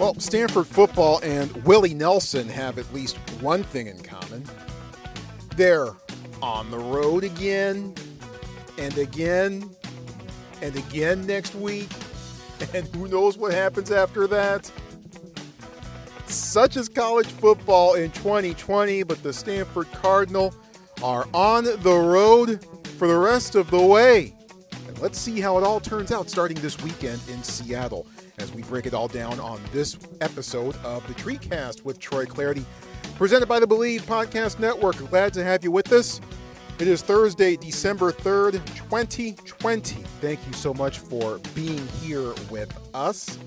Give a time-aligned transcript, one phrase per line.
[0.00, 4.42] Well, Stanford football and Willie Nelson have at least one thing in common.
[5.56, 5.90] They're
[6.40, 7.94] on the road again
[8.78, 9.68] and again
[10.62, 11.90] and again next week.
[12.74, 14.70] And who knows what happens after that?
[16.26, 20.54] Such is college football in 2020, but the Stanford Cardinal
[21.02, 22.62] are on the road
[22.98, 24.34] for the rest of the way.
[24.88, 28.06] And let's see how it all turns out starting this weekend in Seattle
[28.38, 32.64] as we break it all down on this episode of the Treecast with Troy Clardy,
[33.16, 34.96] presented by the Believe Podcast Network.
[35.08, 36.20] Glad to have you with us.
[36.78, 40.02] It is Thursday, December 3rd, 2020.
[40.20, 43.38] Thank you so much for being here with us.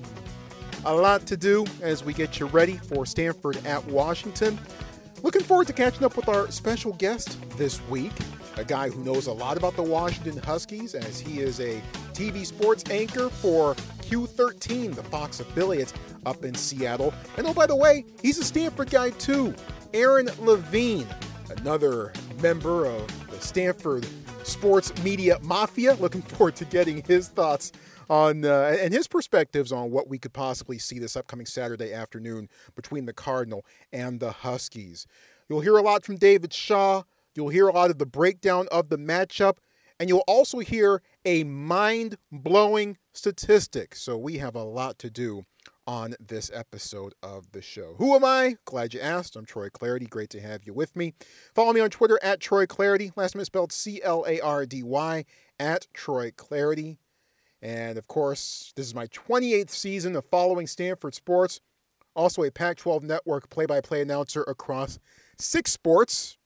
[0.85, 4.59] A lot to do as we get you ready for Stanford at Washington.
[5.23, 8.11] Looking forward to catching up with our special guest this week,
[8.57, 12.45] a guy who knows a lot about the Washington Huskies as he is a TV
[12.45, 15.93] sports anchor for Q13, the Fox affiliate
[16.25, 17.13] up in Seattle.
[17.37, 19.53] And oh, by the way, he's a Stanford guy too.
[19.93, 21.07] Aaron Levine,
[21.57, 24.07] another member of the Stanford
[24.43, 25.95] sports media mafia.
[25.95, 27.71] Looking forward to getting his thoughts
[28.09, 32.49] on uh, and his perspectives on what we could possibly see this upcoming Saturday afternoon
[32.75, 35.07] between the Cardinal and the Huskies.
[35.49, 37.03] You'll hear a lot from David Shaw.
[37.35, 39.57] You'll hear a lot of the breakdown of the matchup.
[39.99, 43.95] And you'll also hear a mind blowing statistic.
[43.95, 45.45] So we have a lot to do
[45.85, 47.95] on this episode of the show.
[47.97, 48.57] Who am I?
[48.65, 49.35] Glad you asked.
[49.35, 50.09] I'm Troy Clardy.
[50.09, 51.13] Great to have you with me.
[51.53, 53.11] Follow me on Twitter at Troy Clardy.
[53.15, 55.25] Last name spelled C L A R D Y
[55.59, 56.97] at Troy Clardy.
[57.61, 61.61] And of course, this is my 28th season of following Stanford sports.
[62.15, 64.99] Also, a Pac 12 network play by play announcer across
[65.39, 66.37] six sports.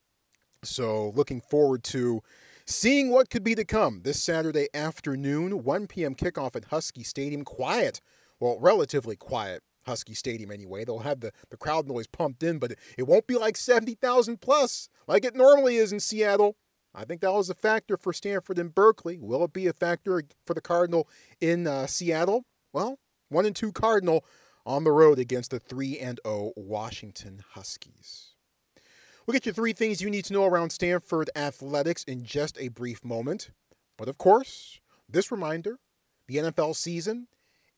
[0.64, 2.22] So, looking forward to
[2.68, 6.14] seeing what could be to come this Saturday afternoon, 1 p.m.
[6.14, 7.44] kickoff at Husky Stadium.
[7.44, 8.02] Quiet,
[8.40, 9.64] well, relatively quiet.
[9.86, 10.84] Husky Stadium anyway.
[10.84, 14.90] They'll have the, the crowd noise pumped in, but it won't be like 70,000 plus
[15.08, 16.58] like it normally is in Seattle.
[16.94, 19.18] I think that was a factor for Stanford and Berkeley.
[19.18, 21.08] Will it be a factor for the Cardinal
[21.40, 22.46] in uh, Seattle?
[22.74, 24.26] Well, one and two Cardinal
[24.66, 28.27] on the road against the 3 and 0 Washington Huskies.
[29.28, 32.70] We'll get you three things you need to know around Stanford athletics in just a
[32.70, 33.50] brief moment.
[33.98, 34.80] But of course,
[35.10, 35.80] this reminder
[36.30, 37.28] the NFL season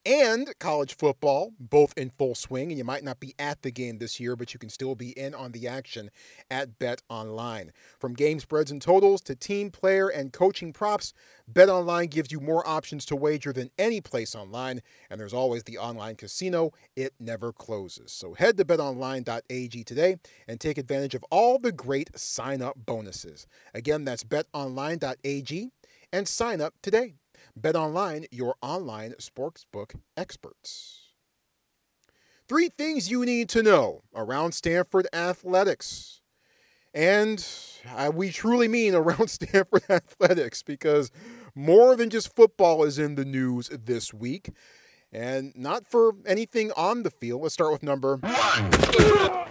[0.05, 2.69] and college football, both in full swing.
[2.69, 5.09] And you might not be at the game this year, but you can still be
[5.11, 6.09] in on the action
[6.49, 7.69] at BetOnline.
[7.99, 11.13] From game spreads and totals to team, player, and coaching props,
[11.51, 14.81] BetOnline gives you more options to wager than any place online.
[15.09, 18.11] And there's always the online casino, it never closes.
[18.11, 20.17] So head to betonline.ag today
[20.47, 23.47] and take advantage of all the great sign up bonuses.
[23.73, 25.71] Again, that's betonline.ag
[26.11, 27.15] and sign up today.
[27.61, 31.09] BetOnline, your online sportsbook experts.
[32.47, 36.21] Three things you need to know around Stanford athletics.
[36.93, 37.45] And
[37.95, 41.11] uh, we truly mean around Stanford athletics because
[41.53, 44.49] more than just football is in the news this week.
[45.11, 47.41] And not for anything on the field.
[47.41, 49.49] Let's start with number one.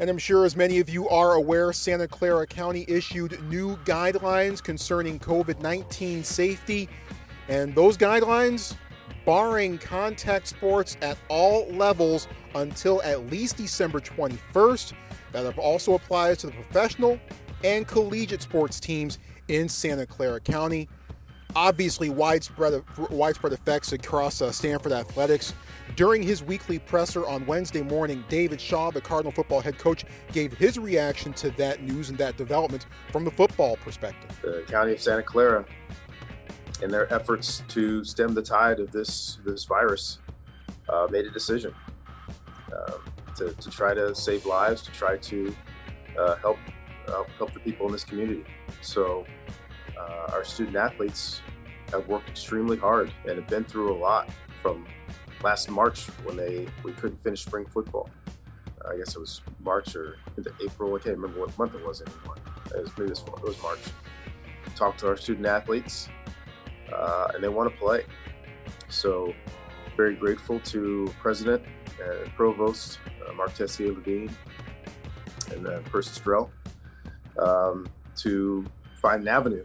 [0.00, 4.62] And I'm sure, as many of you are aware, Santa Clara County issued new guidelines
[4.62, 6.88] concerning COVID 19 safety
[7.48, 8.76] and those guidelines,
[9.24, 14.92] barring contact sports at all levels until at least December 21st,
[15.32, 17.18] that also applies to the professional
[17.64, 19.18] and collegiate sports teams
[19.48, 20.88] in Santa Clara County.
[21.56, 25.54] Obviously, widespread widespread effects across uh, Stanford athletics.
[25.94, 30.52] During his weekly presser on Wednesday morning, David Shaw, the Cardinal football head coach, gave
[30.52, 34.36] his reaction to that news and that development from the football perspective.
[34.42, 35.64] The County of Santa Clara
[36.84, 40.18] in their efforts to stem the tide of this this virus,
[40.90, 41.74] uh, made a decision
[42.72, 43.00] um,
[43.34, 45.56] to, to try to save lives, to try to
[46.18, 46.58] uh, help
[47.08, 48.44] uh, help the people in this community.
[48.82, 49.24] So
[49.98, 51.40] uh, our student athletes
[51.90, 54.28] have worked extremely hard and have been through a lot
[54.60, 54.86] from
[55.42, 58.10] last March when they we couldn't finish spring football.
[58.86, 60.94] I guess it was March or into April.
[60.94, 62.36] I can't remember what month it was anymore.
[62.66, 63.80] It was maybe it was March.
[64.76, 66.10] Talked to our student athletes
[66.92, 68.04] uh, and they want to play.
[68.88, 69.34] So,
[69.96, 71.62] very grateful to President
[72.02, 74.32] and Provost uh, Marc Tessier-Lavigne
[75.52, 76.50] and uh, Persis Drell
[77.38, 77.86] um,
[78.16, 78.64] to
[79.00, 79.64] find an avenue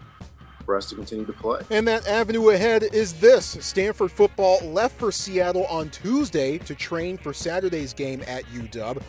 [0.66, 1.62] for us to continue to play.
[1.72, 7.18] And that avenue ahead is this Stanford football left for Seattle on Tuesday to train
[7.18, 9.02] for Saturday's game at UW.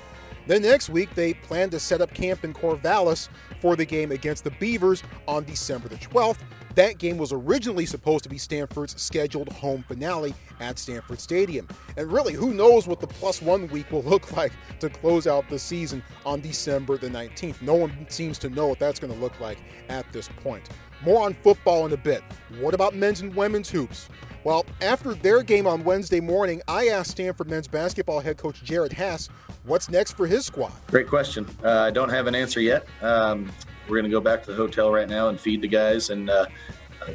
[0.51, 3.29] Then next week, they plan to set up camp in Corvallis
[3.61, 6.39] for the game against the Beavers on December the 12th.
[6.75, 11.69] That game was originally supposed to be Stanford's scheduled home finale at Stanford Stadium.
[11.97, 14.51] And really, who knows what the plus one week will look like
[14.81, 17.63] to close out the season on December the 19th?
[17.63, 19.59] No one seems to know what that's going to look like
[19.89, 20.69] at this point.
[21.05, 22.25] More on football in a bit.
[22.59, 24.09] What about men's and women's hoops?
[24.43, 28.91] Well, after their game on Wednesday morning, I asked Stanford men's basketball head coach Jerod
[28.91, 29.29] Haase
[29.65, 30.73] what's next for his squad.
[30.87, 31.47] Great question.
[31.63, 32.87] Uh, I don't have an answer yet.
[33.03, 33.53] Um,
[33.87, 36.31] we're going to go back to the hotel right now and feed the guys and
[36.31, 36.47] uh,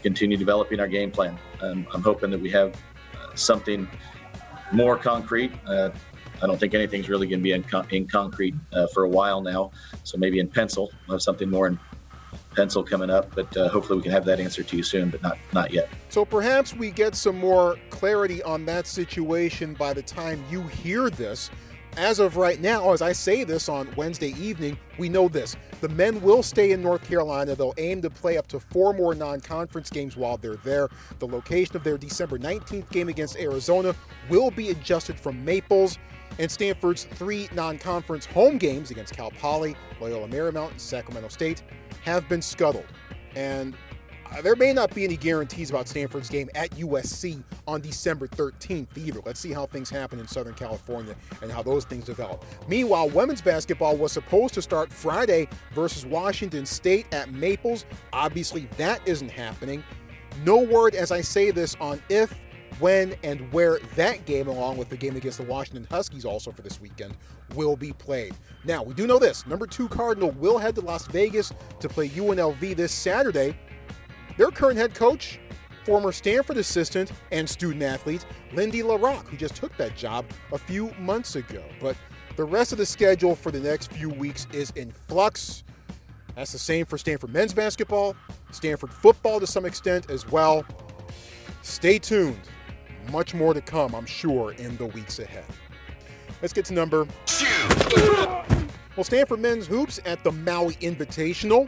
[0.04, 1.40] continue developing our game plan.
[1.62, 2.76] Um, I'm hoping that we have
[3.20, 3.88] uh, something
[4.72, 5.52] more concrete.
[5.66, 5.90] Uh,
[6.44, 9.10] I don't think anything's really going to be in, con- in concrete uh, for a
[9.10, 9.72] while now.
[10.04, 11.80] So maybe in pencil, we'll have something more in
[12.56, 15.22] pencil coming up, but uh, hopefully we can have that answer to you soon, but
[15.22, 15.90] not not yet.
[16.10, 21.10] So perhaps we get some more clarity on that situation by the time you hear
[21.10, 21.50] this.
[21.98, 25.56] As of right now, as I say this on Wednesday evening, we know this.
[25.80, 27.56] The men will stay in North Carolina.
[27.56, 30.90] They'll aim to play up to four more non conference games while they're there.
[31.20, 33.96] The location of their December 19th game against Arizona
[34.30, 35.98] will be adjusted from Maples.
[36.38, 41.64] And Stanford's three non conference home games against Cal Poly, Loyola Marymount, and Sacramento State
[42.06, 42.86] have been scuttled.
[43.36, 43.76] And
[44.32, 48.88] uh, there may not be any guarantees about Stanford's game at USC on December 13th
[48.96, 49.20] either.
[49.26, 52.46] Let's see how things happen in Southern California and how those things develop.
[52.68, 57.86] Meanwhile, women's basketball was supposed to start Friday versus Washington State at Maples.
[58.14, 59.84] Obviously, that isn't happening.
[60.44, 62.34] No word as I say this on if,
[62.80, 66.62] when, and where that game, along with the game against the Washington Huskies also for
[66.62, 67.16] this weekend,
[67.56, 68.36] will be played.
[68.64, 72.10] Now, we do know this number two Cardinal will head to Las Vegas to play
[72.10, 73.58] UNLV this Saturday.
[74.38, 75.40] Their current head coach,
[75.86, 80.58] former Stanford assistant and student athlete, Lindy La Rocque, who just took that job a
[80.58, 81.64] few months ago.
[81.80, 81.96] But
[82.36, 85.64] the rest of the schedule for the next few weeks is in flux.
[86.36, 88.16] That's the same for Stanford men's basketball,
[88.52, 90.66] Stanford football to some extent as well.
[91.62, 92.40] Stay tuned.
[93.12, 95.46] Much more to come, I'm sure, in the weeks ahead.
[96.42, 97.46] Let's get to number two.
[98.96, 101.68] Well, Stanford men's hoops at the Maui Invitational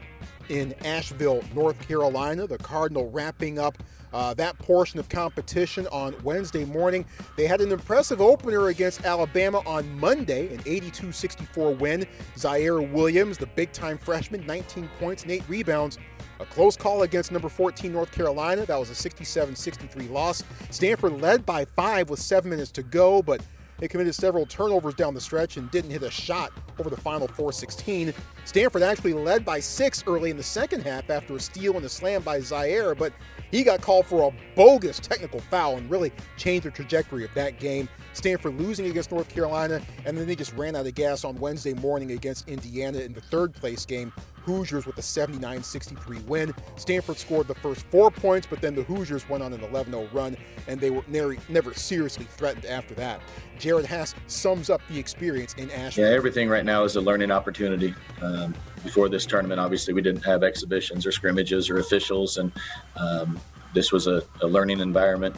[0.50, 2.48] in Asheville, North Carolina.
[2.48, 7.06] The Cardinal wrapping up uh, that portion of competition on Wednesday morning.
[7.36, 12.06] They had an impressive opener against Alabama on Monday, an 82 64 win.
[12.36, 15.98] Ziaire Williams, the big time freshman, 19 points and 8 rebounds.
[16.40, 18.66] A close call against number 14 North Carolina.
[18.66, 20.44] That was a 67 63 loss.
[20.70, 23.42] Stanford led by five with seven minutes to go, but
[23.80, 27.28] they committed several turnovers down the stretch and didn't hit a shot over the final
[27.28, 28.14] 416.
[28.46, 31.90] Stanford actually led by six early in the second half after a steal and a
[31.90, 33.14] slam by Ziaire, but
[33.52, 37.60] he got called for a bogus technical foul and really changed the trajectory of that
[37.60, 37.88] game.
[38.14, 41.74] Stanford losing against North Carolina, and then they just ran out of gas on Wednesday
[41.74, 44.12] morning against Indiana in the third place game.
[44.48, 46.54] Hoosiers with a 79 63 win.
[46.78, 50.08] Stanford scored the first four points, but then the Hoosiers went on an 11 0
[50.14, 53.20] run, and they were never, never seriously threatened after that.
[53.60, 56.10] Jerod Haase sums up the experience in Asheville.
[56.10, 57.94] Yeah, everything right now is a learning opportunity.
[58.22, 62.52] Um, before this tournament, obviously, we didn't have exhibitions or scrimmages or officials, and
[62.96, 63.40] um,
[63.74, 65.36] this was a, a, learning environment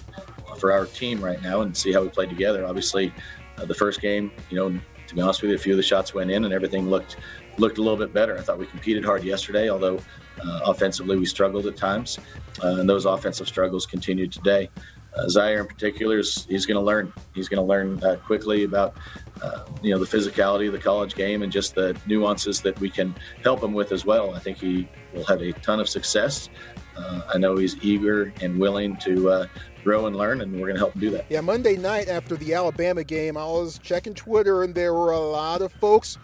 [0.60, 2.66] for our team right now and see how we played together.
[2.66, 3.12] Obviously,
[3.58, 5.84] uh, the first game, you know, to be honest with you, a few of the
[5.84, 7.18] shots went in and everything looked
[7.60, 8.38] looked a little bit better.
[8.38, 10.00] I thought we competed hard yesterday, although
[10.42, 12.20] uh, offensively we struggled at times,
[12.64, 14.70] uh, and those offensive struggles continued today.
[15.16, 17.12] Uh, Ziaire in particular is he's going to learn.
[17.34, 18.95] He's going to learn uh, quickly about
[19.42, 22.90] uh, you know the physicality of the college game and just the nuances that we
[22.90, 24.36] can help him with as well.
[24.36, 26.50] I think he will have a ton of success.
[26.95, 29.48] Uh, I know he's eager and willing to uh,
[29.83, 31.26] grow and learn, and we're going to help him do that.
[31.30, 35.19] Yeah, Monday night after the Alabama game, I was checking Twitter, and there were a
[35.19, 36.18] lot of folks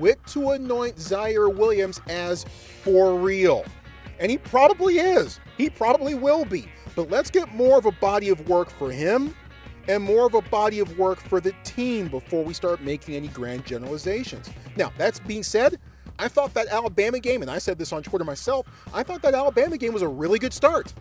[0.00, 2.44] quick to anoint Ziaire Williams as
[2.82, 3.66] for real.
[4.18, 5.38] And he probably is.
[5.58, 6.70] He probably will be.
[6.96, 9.34] But let's get more of a body of work for him
[9.88, 13.28] and more of a body of work for the team before we start making any
[13.28, 14.48] grand generalizations.
[14.74, 15.78] Now, that's being said,
[16.18, 19.34] I thought that Alabama game, and I said this on Twitter myself, I thought that
[19.34, 20.94] Alabama game was a really good start.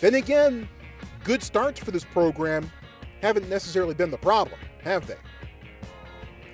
[0.00, 0.70] Then again,
[1.22, 2.70] good starts for this program
[3.20, 5.16] haven't necessarily been the problem, have they?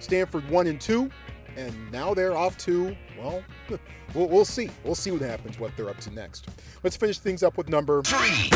[0.01, 1.09] Stanford 1 and 2,
[1.57, 3.43] and now they're off to, well,
[4.15, 4.71] we'll, we'll see.
[4.85, 6.49] We'll see what happens, what they're up to next.
[6.83, 8.51] Let's finish things up with number three.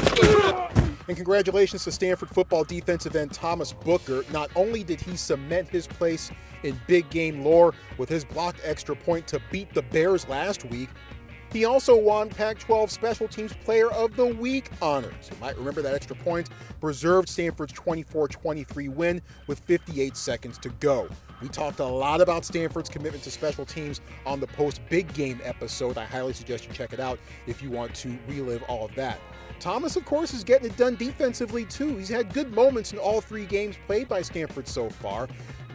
[1.09, 4.25] And congratulations to Stanford football defensive end Thomas Booker.
[4.33, 6.33] Not only did he cement his place
[6.65, 10.89] in big game lore with his blocked extra point to beat the Bears last week,
[11.57, 15.31] He also won Pac 12 Special Teams Player of the Week honors.
[15.31, 16.51] You might remember that extra point
[16.83, 21.09] preserved Stanford's 24 23 win with 58 seconds to go.
[21.41, 25.41] We talked a lot about Stanford's commitment to special teams on the post big game
[25.45, 25.97] episode.
[25.97, 29.19] I highly suggest you check it out if you want to relive all of that.
[29.61, 31.97] Thomas, of course, is getting it done defensively too.
[31.97, 35.29] He's had good moments in all three games played by Stanford so far.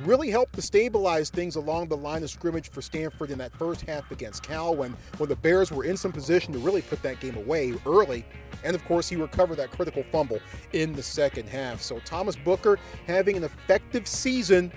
[0.04, 3.82] Really helped to stabilize things along the line of scrimmage for Stanford in that first
[3.82, 7.20] half against Cal when, when the Bears were in some position to really put that
[7.20, 8.26] game away early.
[8.64, 10.40] And of course, he recovered that critical fumble
[10.74, 11.82] in the second half.
[11.82, 14.72] So Thomas Booker having an effective season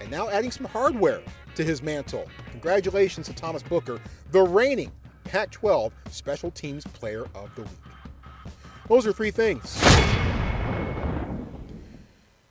[0.00, 1.22] and now adding some hardware
[1.54, 2.28] to his mantle.
[2.50, 4.00] Congratulations to Thomas Booker,
[4.32, 4.90] the reigning
[5.24, 7.83] Pac 12 Special Teams Player of the Week.
[8.88, 9.80] Those are three things.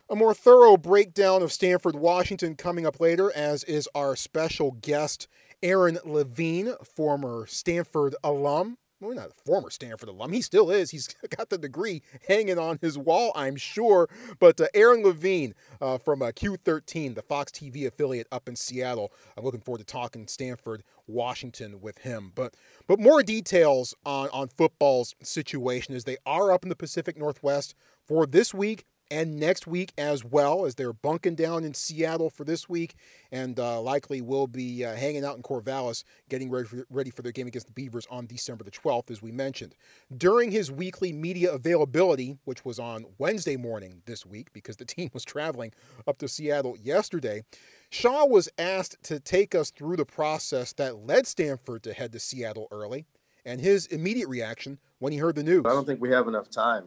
[0.09, 5.27] A more thorough breakdown of Stanford, Washington coming up later, as is our special guest,
[5.61, 10.31] Aaron Levine, former Stanford alum well, not a former Stanford alum.
[10.31, 10.91] He still is.
[10.91, 11.07] He's
[11.37, 14.09] got the degree hanging on his wall, I'm sure.
[14.39, 19.11] But uh, Aaron Levine uh, from uh, Q13, the Fox TV affiliate up in Seattle.
[19.37, 22.31] I'm looking forward to talking Stanford, Washington with him.
[22.33, 22.55] But
[22.87, 27.75] but more details on on football's situation as they are up in the Pacific Northwest
[28.05, 32.43] for this week and next week as well, as they're bunking down in Seattle for
[32.43, 32.95] this week,
[33.31, 37.21] and uh, likely will be uh, hanging out in Corvallis, getting ready for, ready for
[37.21, 39.75] their game against the Beavers on December the 12th, as we mentioned.
[40.17, 45.11] During his weekly media availability, which was on Wednesday morning this week, because the team
[45.13, 45.73] was traveling
[46.07, 47.43] up to Seattle yesterday,
[47.91, 52.19] Shaw was asked to take us through the process that led Stanford to head to
[52.19, 53.05] Seattle early,
[53.45, 55.65] and his immediate reaction when he heard the news.
[55.67, 56.85] I don't think we have enough time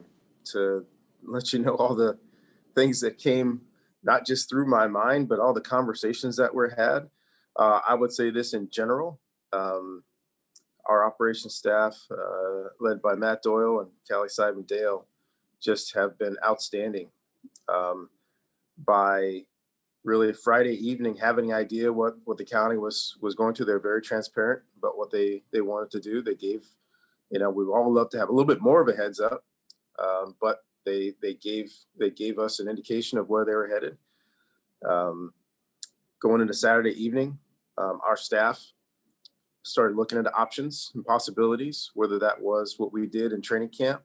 [0.51, 0.85] to
[1.23, 2.17] let you know all the
[2.75, 3.61] things that came
[4.03, 7.09] not just through my mind, but all the conversations that were had.
[7.55, 9.19] Uh, I would say this in general.
[9.51, 10.03] Um,
[10.85, 15.05] our operations staff, uh, led by Matt Doyle and Callie Simon Dale,
[15.61, 17.09] just have been outstanding.
[17.67, 18.09] Um,
[18.85, 19.43] by
[20.03, 23.79] really Friday evening, having an idea what what the county was was going to, they're
[23.79, 26.21] very transparent about what they they wanted to do.
[26.21, 26.65] They gave,
[27.29, 29.43] you know, we all love to have a little bit more of a heads up,
[29.99, 33.97] um, but they they gave they gave us an indication of where they were headed.
[34.87, 35.33] Um,
[36.21, 37.37] going into Saturday evening,
[37.77, 38.71] um, our staff
[39.63, 44.01] started looking into options and possibilities, whether that was what we did in training camp,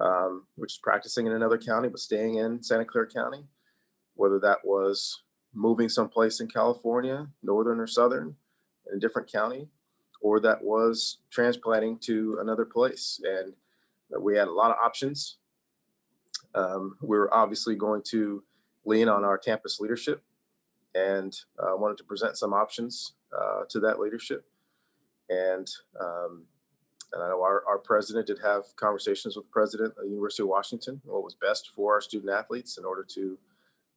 [0.00, 3.44] um, which is practicing in another county but staying in Santa Clara County,
[4.14, 8.36] whether that was moving someplace in California, northern or southern,
[8.90, 9.68] in a different county,
[10.20, 13.20] or that was transplanting to another place.
[13.24, 13.54] And
[14.20, 15.38] we had a lot of options.
[16.54, 18.42] Um, we're obviously going to
[18.84, 20.22] lean on our campus leadership
[20.94, 24.44] and uh, wanted to present some options uh, to that leadership.
[25.28, 25.68] And,
[26.00, 26.44] um,
[27.12, 30.42] and I know our, our president did have conversations with the president of the University
[30.42, 33.38] of Washington, what was best for our student athletes in order to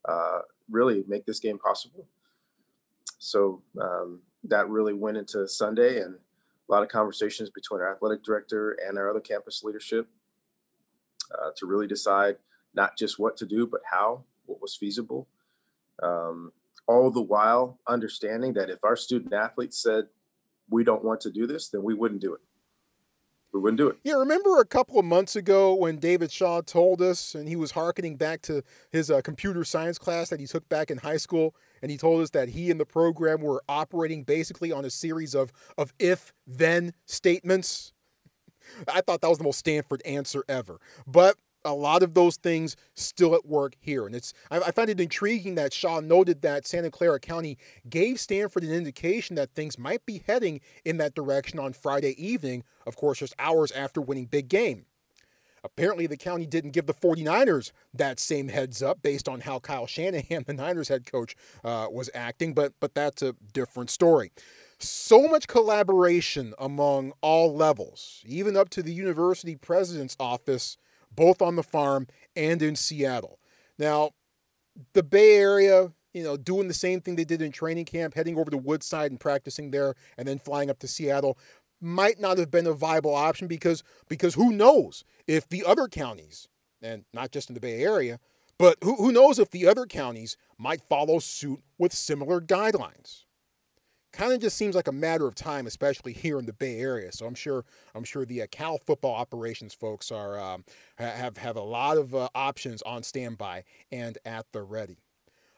[0.06, 2.08] uh, really make this game possible.
[3.20, 8.24] So um, that really went into Sunday and a lot of conversations between our athletic
[8.24, 10.08] director and our other campus leadership
[11.32, 12.38] uh, to really decide
[12.74, 15.28] not just what to do, but how, what was feasible.
[16.02, 16.52] Um,
[16.88, 20.08] all the while understanding that if our student athletes said,
[20.70, 22.42] we don't want to do this, then we wouldn't do it.
[23.54, 23.98] We wouldn't do it.
[24.04, 27.72] Yeah, remember a couple of months ago when David Shaw told us, and he was
[27.72, 31.56] harkening back to his uh, computer science class that he took back in high school,
[31.82, 35.34] and he told us that he and the program were operating basically on a series
[35.34, 37.94] of, of if then statements.
[38.88, 40.80] I thought that was the most Stanford answer ever.
[41.06, 44.06] But a lot of those things still at work here.
[44.06, 47.58] And it's I, I find it intriguing that Shaw noted that Santa Clara County
[47.90, 52.64] gave Stanford an indication that things might be heading in that direction on Friday evening,
[52.86, 54.86] of course, just hours after winning big game.
[55.64, 59.88] Apparently, the county didn't give the 49ers that same heads up based on how Kyle
[59.88, 64.32] Shanahan, the Niners head coach, uh, was acting, but, but that's a different story.
[64.80, 70.78] So much collaboration among all levels, even up to the university president's office
[71.16, 73.40] both on the farm and in Seattle.
[73.80, 74.12] Now,
[74.94, 78.38] the Bay Area, you know, doing the same thing they did in training camp, heading
[78.38, 81.40] over to Woodside and practicing there, and then flying up to Seattle,
[81.82, 86.48] might not have been a viable option because because who knows if the other counties,
[86.82, 88.20] and not just in the Bay Area,
[88.58, 93.26] but who, who knows if the other counties might follow suit with similar guidelines
[94.18, 97.12] kind of just seems like a matter of time, especially here in the Bay Area.
[97.12, 100.66] So I'm sure I'm sure the uh, Cal football operations folks are um,
[100.98, 104.98] have have a lot of uh, options on standby and at the ready.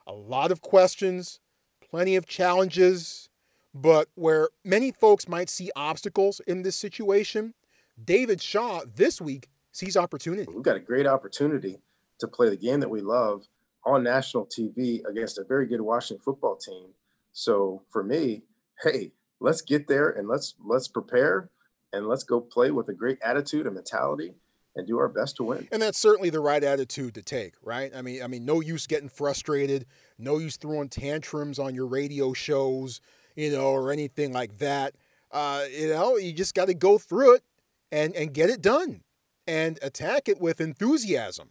[0.06, 1.40] A lot of questions,
[1.80, 3.28] plenty of challenges,
[3.74, 7.54] But where many folks might see obstacles in this situation,
[8.02, 10.52] David Shaw this week sees opportunity.
[10.52, 11.78] We've got a great opportunity
[12.18, 13.46] to play the game that we love
[13.84, 16.88] on national TV against a very good Washington football team.
[17.32, 18.42] So for me,
[18.82, 21.50] hey, let's get there and let's let's prepare
[21.92, 24.34] and let's go play with a great attitude and mentality
[24.76, 25.66] and do our best to win.
[25.72, 27.90] And that's certainly the right attitude to take, right?
[27.94, 29.86] I mean, I mean, no use getting frustrated,
[30.18, 33.00] no use throwing tantrums on your radio shows,
[33.34, 34.94] you know, or anything like that.
[35.32, 37.42] Uh, you know, you just got to go through it
[37.90, 39.02] and and get it done
[39.46, 41.50] and attack it with enthusiasm.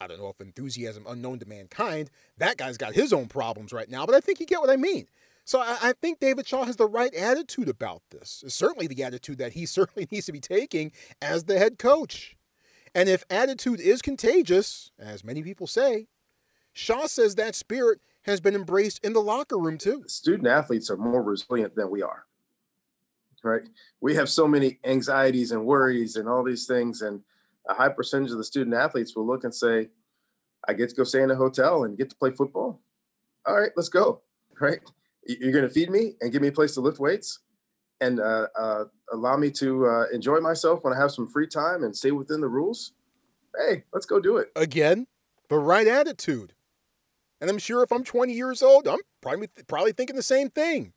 [0.00, 2.10] I don't know if enthusiasm unknown to mankind.
[2.36, 4.76] That guy's got his own problems right now, but I think you get what I
[4.76, 5.06] mean.
[5.46, 8.42] So I, I, think David Shaw has the right attitude about this.
[8.48, 12.36] certainly the attitude that he certainly needs to be taking as the head coach.
[12.94, 16.08] And if attitude is contagious, as many people say,
[16.72, 20.02] Shaw says that spirit has been embraced in the locker room too.
[20.08, 22.24] Student athletes are more resilient than we are.
[23.44, 23.62] Right?
[24.00, 27.22] We have so many anxieties and worries and all these things and
[27.68, 29.90] a high percentage of the student athletes will look and say,
[30.66, 32.80] I get to go stay in a hotel and get to play football.
[33.46, 34.22] All right, let's go.
[34.58, 34.80] Right?
[35.26, 37.40] You're going to feed me and give me a place to lift weights
[38.00, 41.82] and uh, uh, allow me to uh, enjoy myself when I have some free time
[41.82, 42.92] and stay within the rules.
[43.56, 44.50] Hey, let's go do it.
[44.54, 45.06] Again,
[45.48, 46.52] the right attitude.
[47.40, 50.92] And I'm sure if I'm 20 years old, I'm probably, probably thinking the same thing.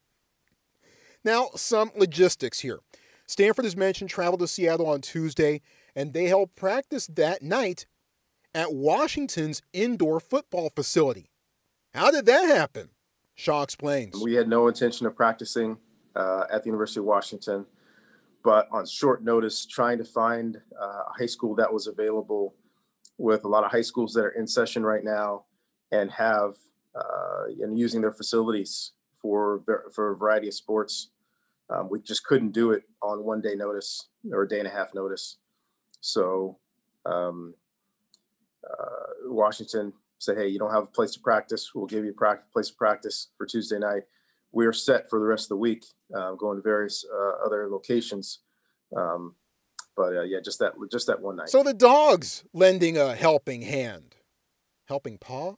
[1.24, 2.80] Now, some logistics here.
[3.28, 5.62] Stanford, as mentioned, traveled to Seattle on Tuesday,
[5.96, 7.86] and they held practice that night
[8.56, 11.30] at Washington's indoor football facility.
[11.94, 12.90] How did that happen?
[13.40, 14.20] Shaw explains.
[14.22, 15.78] We had no intention of practicing
[16.14, 17.66] uh, at the University of Washington,
[18.44, 22.54] but on short notice, trying to find uh, a high school that was available
[23.18, 25.46] with a lot of high schools that are in session right now
[25.90, 26.56] and have
[26.94, 29.64] uh, and using their facilities for
[29.96, 31.12] for a variety of sports.
[31.70, 34.72] Um, we just couldn't do it on one day notice or a day and a
[34.72, 35.38] half notice.
[36.02, 36.58] So
[37.06, 37.54] um,
[38.70, 41.72] uh, Washington say, hey, you don't have a place to practice.
[41.74, 44.04] We'll give you a place to practice for Tuesday night.
[44.52, 45.86] We are set for the rest of the week,
[46.16, 48.40] uh, going to various uh, other locations.
[48.96, 49.36] Um,
[49.96, 51.50] but uh, yeah, just that just that one night.
[51.50, 54.16] So the dogs lending a helping hand,
[54.88, 55.56] helping paw.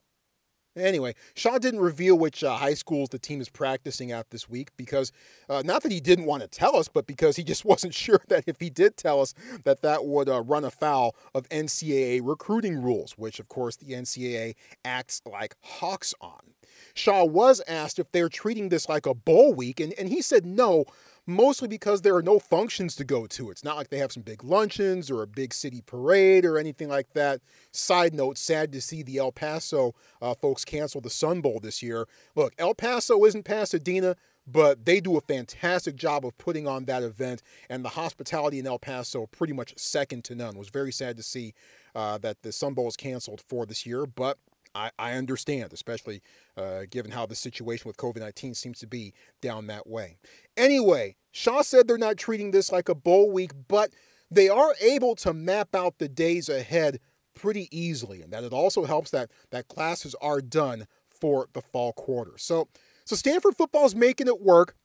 [0.75, 4.69] Anyway, Shaw didn't reveal which uh, high schools the team is practicing at this week
[4.77, 5.11] because
[5.49, 8.21] uh, not that he didn't want to tell us, but because he just wasn't sure
[8.29, 9.33] that if he did tell us
[9.65, 14.55] that that would uh, run afoul of NCAA recruiting rules, which of course the NCAA
[14.85, 16.53] acts like hawks on.
[16.93, 20.45] Shaw was asked if they're treating this like a bowl week, and, and he said
[20.45, 20.85] no,
[21.27, 23.49] mostly because there are no functions to go to.
[23.49, 26.89] It's not like they have some big luncheons or a big city parade or anything
[26.89, 27.41] like that.
[27.71, 31.81] Side note, sad to see the El Paso uh, folks cancel the Sun Bowl this
[31.83, 32.07] year.
[32.35, 34.15] Look, El Paso isn't Pasadena,
[34.47, 38.67] but they do a fantastic job of putting on that event, and the hospitality in
[38.67, 40.55] El Paso pretty much second to none.
[40.55, 41.53] It was very sad to see
[41.93, 44.37] uh, that the Sun Bowl is canceled for this year, but
[44.73, 46.21] I, I understand, especially
[46.57, 50.17] uh, given how the situation with COVID 19 seems to be down that way.
[50.55, 53.91] Anyway, Shaw said they're not treating this like a bowl week, but
[54.29, 56.99] they are able to map out the days ahead
[57.35, 61.93] pretty easily, and that it also helps that, that classes are done for the fall
[61.93, 62.33] quarter.
[62.37, 62.67] So,
[63.05, 64.75] so Stanford football is making it work,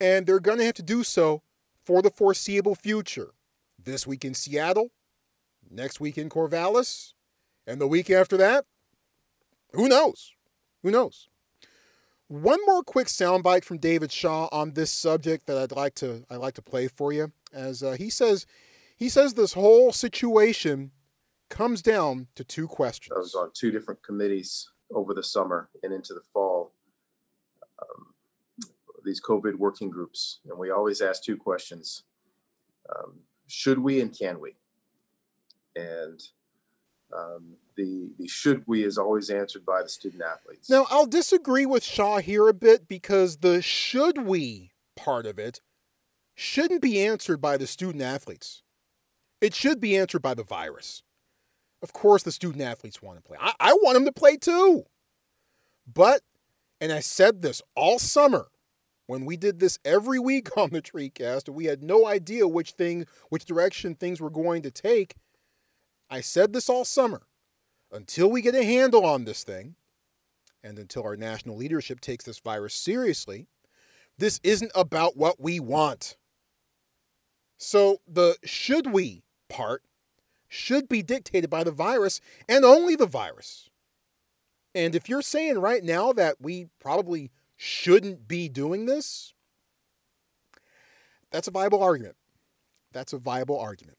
[0.00, 1.42] and they're going to have to do so
[1.84, 3.30] for the foreseeable future.
[3.82, 4.90] This week in Seattle,
[5.70, 7.14] next week in Corvallis,
[7.66, 8.66] and the week after that,
[9.72, 10.34] who knows?
[10.82, 11.28] Who knows?
[12.28, 16.36] One more quick soundbite from David Shaw on this subject that I'd like to I'd
[16.36, 17.32] like to play for you.
[17.52, 18.46] As uh, he says,
[18.96, 20.92] he says this whole situation
[21.48, 23.12] comes down to two questions.
[23.16, 26.72] I was on two different committees over the summer and into the fall.
[27.82, 28.14] Um,
[29.04, 32.04] these COVID working groups, and we always ask two questions:
[32.94, 34.54] um, Should we and can we?
[35.74, 36.22] And
[37.16, 40.68] um, the the should we is always answered by the student athletes.
[40.68, 45.60] Now, I'll disagree with Shaw here a bit because the should we part of it
[46.34, 48.62] shouldn't be answered by the student athletes.
[49.40, 51.02] It should be answered by the virus.
[51.82, 53.38] Of course, the student athletes want to play.
[53.40, 54.84] I, I want them to play too.
[55.92, 56.20] But,
[56.80, 58.48] and I said this all summer
[59.06, 62.72] when we did this every week on the TreeCast, and we had no idea which
[62.72, 65.14] thing, which direction things were going to take.
[66.10, 67.22] I said this all summer.
[67.92, 69.74] Until we get a handle on this thing,
[70.62, 73.46] and until our national leadership takes this virus seriously,
[74.18, 76.16] this isn't about what we want.
[77.56, 79.82] So the should we part
[80.48, 83.70] should be dictated by the virus and only the virus.
[84.74, 89.32] And if you're saying right now that we probably shouldn't be doing this,
[91.30, 92.16] that's a viable argument.
[92.92, 93.98] That's a viable argument.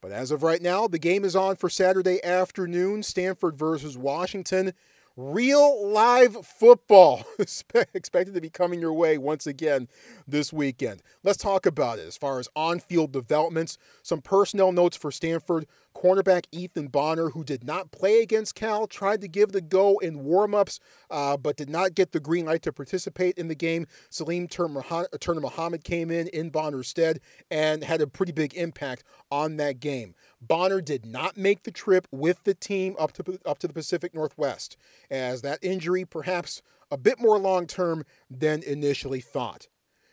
[0.00, 4.72] But as of right now, the game is on for Saturday afternoon Stanford versus Washington.
[5.20, 9.88] Real live football expected to be coming your way once again
[10.28, 11.02] this weekend.
[11.24, 15.66] Let's talk about it as far as on field developments, some personnel notes for Stanford.
[15.92, 20.20] Cornerback Ethan Bonner, who did not play against Cal, tried to give the go in
[20.24, 20.78] warmups,
[21.10, 23.88] uh, but did not get the green light to participate in the game.
[24.08, 27.18] Salim Turner Muhammad came in in Bonner's stead
[27.50, 29.02] and had a pretty big impact
[29.32, 30.14] on that game.
[30.40, 34.14] Bonner did not make the trip with the team up to up to the Pacific
[34.14, 34.76] Northwest,
[35.10, 39.68] as that injury perhaps a bit more long term than initially thought.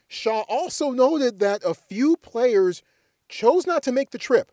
[0.07, 2.81] Shaw also noted that a few players
[3.29, 4.51] chose not to make the trip,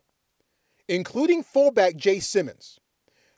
[0.87, 2.79] including fullback Jay Simmons.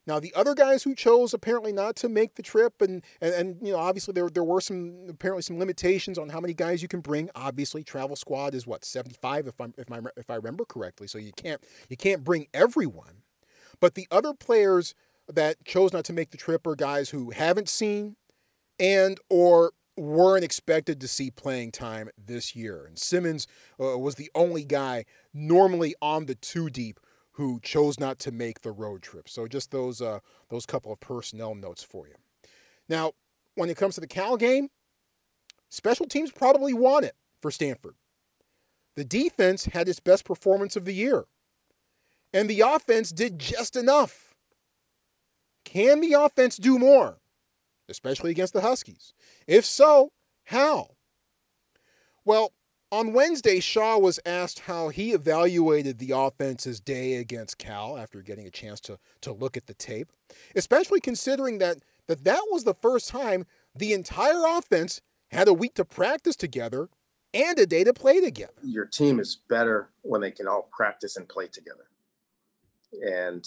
[0.07, 3.67] Now, the other guys who chose apparently not to make the trip, and, and, and
[3.67, 6.87] you know, obviously there, there were some apparently some limitations on how many guys you
[6.87, 7.29] can bring.
[7.35, 11.07] Obviously, travel squad is what 75 if I if I if I remember correctly.
[11.07, 13.23] So you can't you can't bring everyone.
[13.79, 14.93] But the other players
[15.27, 18.15] that chose not to make the trip are guys who haven't seen
[18.79, 22.85] and or weren't expected to see playing time this year.
[22.85, 23.47] And Simmons
[23.81, 26.99] uh, was the only guy normally on the two deep
[27.35, 29.27] who chose not to make the road trip.
[29.27, 30.19] So just those uh,
[30.49, 32.15] those couple of personnel notes for you.
[32.87, 33.13] Now,
[33.55, 34.69] when it comes to the Cal game,
[35.69, 37.95] special teams probably won it for Stanford.
[38.95, 41.25] The defense had its best performance of the year,
[42.33, 44.33] and the offense did just enough.
[45.65, 47.17] Can the offense do more,
[47.89, 49.13] especially against the Huskies?
[49.45, 50.11] If so,
[50.45, 50.91] how?
[52.23, 52.53] Well,
[52.95, 58.47] on Wednesday, Shaw was asked how he evaluated the offense's day against Cal after getting
[58.47, 60.13] a chance to, to look at the tape,
[60.55, 65.73] especially considering that, that that was the first time the entire offense had a week
[65.75, 66.87] to practice together
[67.33, 68.53] and a day to play together.
[68.63, 71.89] Your team is better when they can all practice and play together.
[73.05, 73.45] And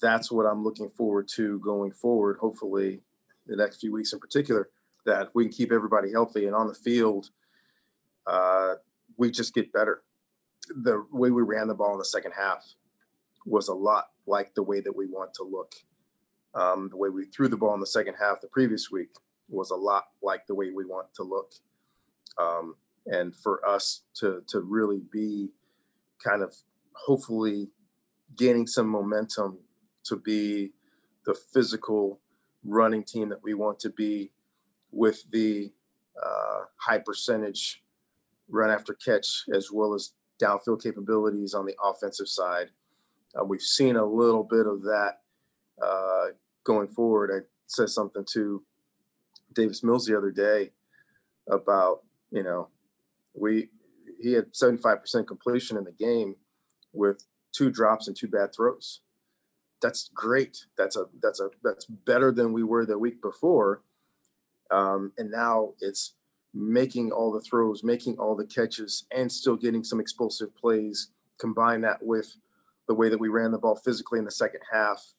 [0.00, 3.02] that's what I'm looking forward to going forward, hopefully,
[3.46, 4.68] the next few weeks in particular,
[5.06, 7.30] that we can keep everybody healthy and on the field–
[8.28, 8.74] uh,
[9.16, 10.02] we just get better.
[10.68, 12.74] The way we ran the ball in the second half
[13.46, 15.74] was a lot like the way that we want to look.
[16.54, 19.08] Um, the way we threw the ball in the second half the previous week
[19.48, 21.52] was a lot like the way we want to look.
[22.38, 25.48] Um, and for us to to really be
[26.22, 26.54] kind of
[26.92, 27.70] hopefully
[28.36, 29.58] gaining some momentum
[30.04, 30.72] to be
[31.24, 32.20] the physical
[32.64, 34.30] running team that we want to be
[34.90, 35.72] with the
[36.22, 37.82] uh, high percentage
[38.48, 42.70] run after catch as well as downfield capabilities on the offensive side.
[43.38, 45.20] Uh, we've seen a little bit of that
[45.82, 46.26] uh,
[46.64, 47.30] going forward.
[47.34, 48.62] I said something to
[49.54, 50.70] Davis Mills the other day
[51.48, 52.68] about, you know,
[53.34, 53.68] we
[54.20, 56.34] he had 75% completion in the game
[56.92, 59.00] with two drops and two bad throws.
[59.80, 60.66] That's great.
[60.76, 63.82] That's a that's a that's better than we were the week before.
[64.70, 66.14] Um, and now it's
[66.54, 71.08] making all the throws, making all the catches, and still getting some explosive plays.
[71.38, 72.36] Combine that with
[72.88, 75.12] the way that we ran the ball physically in the second half.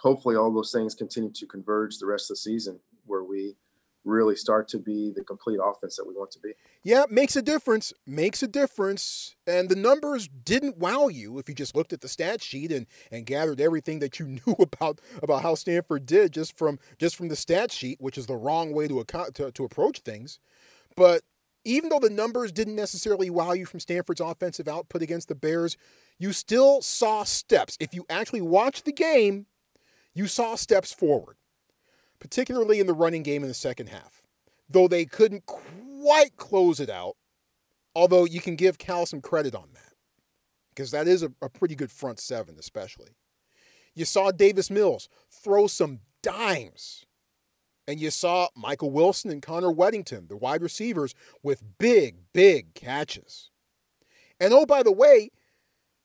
[0.00, 3.56] Hopefully, all those things continue to converge the rest of the season where we
[4.06, 6.52] really start to be the complete offense that we want to be.
[6.84, 7.92] Yeah, makes a difference.
[8.06, 9.34] Makes a difference.
[9.46, 12.86] And the numbers didn't wow you if you just looked at the stat sheet and,
[13.10, 17.28] and gathered everything that you knew about about how Stanford did just from just from
[17.28, 20.38] the stat sheet, which is the wrong way to to, to approach things.
[20.96, 21.22] But
[21.64, 25.76] even though the numbers didn't necessarily wow you from Stanford's offensive output against the Bears,
[26.18, 27.76] you still saw steps.
[27.80, 29.46] If you actually watched the game,
[30.14, 31.36] you saw steps forward,
[32.18, 34.22] particularly in the running game in the second half.
[34.68, 37.16] Though they couldn't quite close it out,
[37.94, 39.92] although you can give Cal some credit on that,
[40.70, 43.10] because that is a, a pretty good front seven, especially.
[43.94, 47.06] You saw Davis Mills throw some dimes
[47.88, 53.50] and you saw Michael Wilson and Connor Wedington, the wide receivers, with big, big catches.
[54.40, 55.30] And oh, by the way,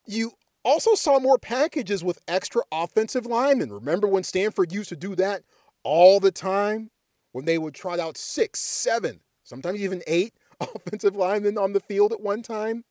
[0.05, 3.71] you also saw more packages with extra offensive linemen.
[3.71, 5.43] Remember when Stanford used to do that
[5.83, 6.91] all the time?
[7.31, 12.11] When they would trot out six, seven, sometimes even eight offensive linemen on the field
[12.11, 12.83] at one time?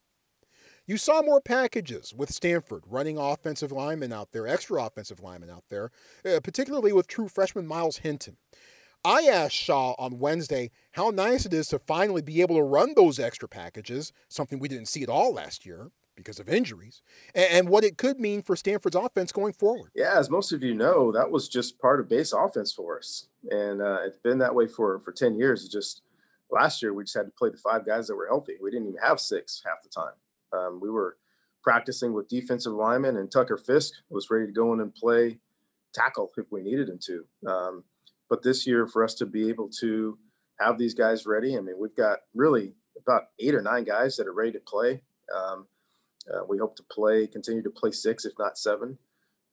[0.86, 5.64] You saw more packages with Stanford running offensive linemen out there, extra offensive linemen out
[5.68, 5.90] there,
[6.24, 8.38] uh, particularly with true freshman Myles Hinton.
[9.04, 12.94] I asked Shaw on Wednesday how nice it is to finally be able to run
[12.94, 17.00] those extra packages, something we didn't see at all last year because of injuries,
[17.34, 19.90] and, what it could mean for Stanford's offense going forward.
[19.94, 23.28] Yeah, as most of you know, that was just part of base offense for us,
[23.50, 25.64] and uh, it's been that way for for ten years.
[25.64, 26.02] It's just
[26.50, 28.56] last year we just had to play the five guys that were healthy.
[28.62, 30.12] We didn't even have six half the time.
[30.52, 31.16] Um, we were
[31.62, 35.38] practicing with defensive linemen, and Tucker Fisk was ready to go in and play
[35.94, 37.24] tackle if we needed him to.
[37.50, 37.84] Um,
[38.30, 40.16] but this year, for us to be able to
[40.60, 44.26] have these guys ready, I mean, we've got really about eight or nine guys that
[44.28, 45.02] are ready to play.
[45.36, 45.66] Um,
[46.32, 48.98] uh, we hope to play, continue to play six, if not seven,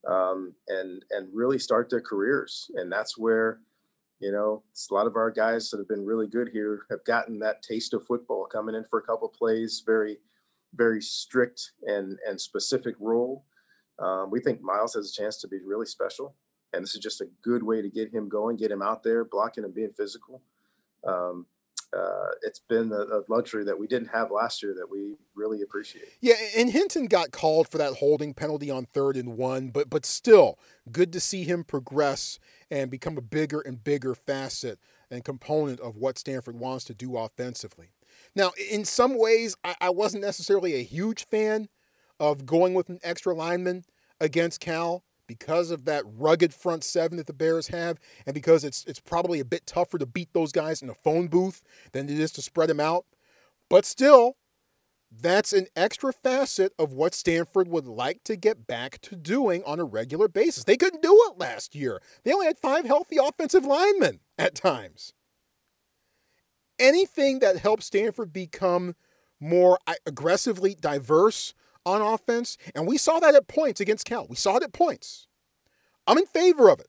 [0.07, 2.69] um, and and really start their careers.
[2.75, 3.61] And that's where,
[4.19, 7.39] you know, a lot of our guys that have been really good here have gotten
[7.39, 10.17] that taste of football, coming in for a couple plays, very,
[10.75, 13.45] very strict and and specific role.
[13.99, 16.35] Um, we think Myles has a chance to be really special,
[16.77, 19.25] and this is just a good way to get him going, get him out there,
[19.25, 20.41] blocking and being physical.
[21.05, 21.47] Um,
[21.97, 25.61] uh, it's been a, a, luxury that we didn't have last year that we really
[25.61, 26.09] appreciate.
[26.19, 30.05] Yeah, and Hinton got called for that holding penalty on third and one, but but
[30.05, 30.59] still
[30.91, 35.95] good to see him progress and become a bigger and bigger facet and component of
[35.95, 37.87] what Stanford wants to do offensively.
[38.35, 41.69] Now, in some ways, I, I wasn't necessarily a huge fan
[42.19, 43.85] of going with an extra lineman
[44.19, 48.83] against Cal because of that rugged front seven that the Bears have, and because it's
[48.85, 51.61] it's probably a bit tougher to beat those guys in a phone booth
[51.91, 53.05] than it is to spread them out.
[53.69, 54.37] But still,
[55.11, 59.79] that's an extra facet of what Stanford would like to get back to doing on
[59.79, 60.63] a regular basis.
[60.63, 62.01] They couldn't do it last year.
[62.23, 65.13] They only had five healthy offensive linemen at times.
[66.79, 68.95] Anything that helps Stanford become
[69.39, 71.53] more aggressively diverse
[71.87, 74.27] on offense, and we saw that at points against Cal.
[74.27, 75.27] We saw it at points.
[76.05, 76.87] I'm in favor of it.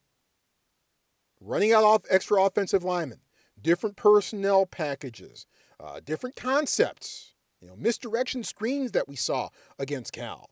[1.40, 3.20] Running out off extra offensive linemen,
[3.60, 5.46] different personnel packages,
[5.78, 10.50] uh, different concepts, you know, misdirection screens that we saw against Cal.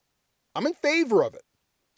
[0.54, 1.42] I'm in favor of it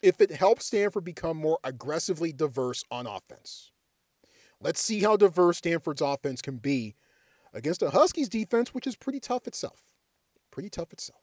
[0.01, 3.71] if it helps Stanford become more aggressively diverse on offense.
[4.61, 6.95] Let's see how diverse Stanford's offense can be
[7.53, 9.83] against a Huskies defense, which is pretty tough itself.
[10.51, 11.21] Pretty tough itself.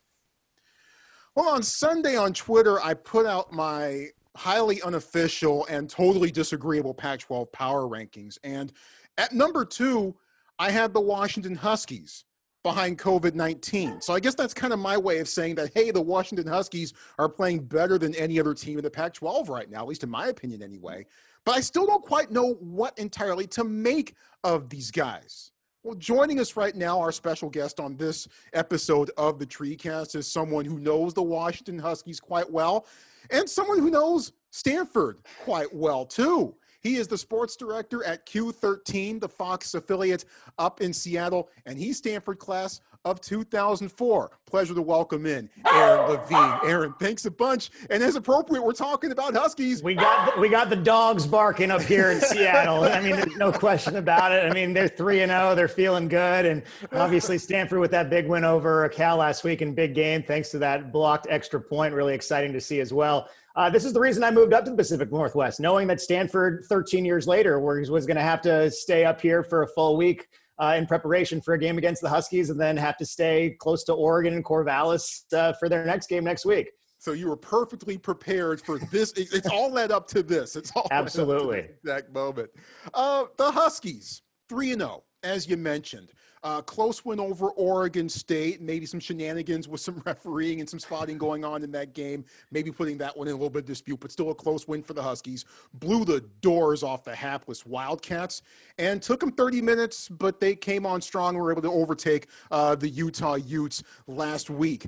[1.36, 7.20] Well, on Sunday on Twitter, I put out my highly unofficial and totally disagreeable Pac
[7.20, 8.38] 12 power rankings.
[8.42, 8.72] And
[9.18, 10.16] at number two,
[10.58, 12.24] I had the Washington Huskies
[12.62, 14.00] behind COVID 19.
[14.00, 16.94] So I guess that's kind of my way of saying that, hey, the Washington Huskies
[17.18, 20.04] are playing better than any other team in the Pac 12 right now, at least
[20.04, 21.04] in my opinion, anyway.
[21.44, 25.52] But I still don't quite know what entirely to make of these guys.
[25.86, 30.26] Well, joining us right now, our special guest on this episode of the TreeCast is
[30.26, 32.86] someone who knows the Washington Huskies quite well
[33.30, 36.56] and someone who knows Stanford quite well, too.
[36.80, 40.24] He is the sports director at Q13, the Fox affiliate
[40.58, 44.30] up in Seattle, and he's Stanford class of 2004.
[44.46, 46.58] Pleasure to welcome in Aaron Levine.
[46.64, 47.70] Aaron, thanks a bunch.
[47.88, 49.80] And as appropriate, we're talking about Huskies.
[49.80, 52.82] We got the, we got the dogs barking up here in Seattle.
[52.82, 54.50] I mean, there's no question about it.
[54.50, 55.54] I mean, they're three and zero.
[55.54, 59.72] They're feeling good, and obviously Stanford with that big win over Cal last week in
[59.72, 61.94] big game, thanks to that blocked extra point.
[61.94, 63.28] Really exciting to see as well.
[63.54, 66.64] Uh, this is the reason I moved up to the Pacific Northwest, knowing that Stanford,
[66.68, 70.28] 13 years later, was going to have to stay up here for a full week
[70.58, 73.84] uh, in preparation for a game against the Huskies and then have to stay close
[73.84, 76.70] to Oregon and Corvallis uh, for their next game next week.
[76.98, 79.12] So you were perfectly prepared for this.
[79.12, 80.56] It's all led up to this.
[80.56, 82.50] It's all absolutely exact moment.
[82.94, 86.10] Uh, the Huskies, three and zero, oh, as you mentioned.
[86.46, 88.60] Uh, close win over Oregon State.
[88.60, 92.24] Maybe some shenanigans with some refereeing and some spotting going on in that game.
[92.52, 94.84] Maybe putting that one in a little bit of dispute, but still a close win
[94.84, 95.44] for the Huskies.
[95.74, 98.42] Blew the doors off the hapless Wildcats
[98.78, 102.28] and took them 30 minutes, but they came on strong and were able to overtake
[102.52, 104.86] uh, the Utah Utes last week.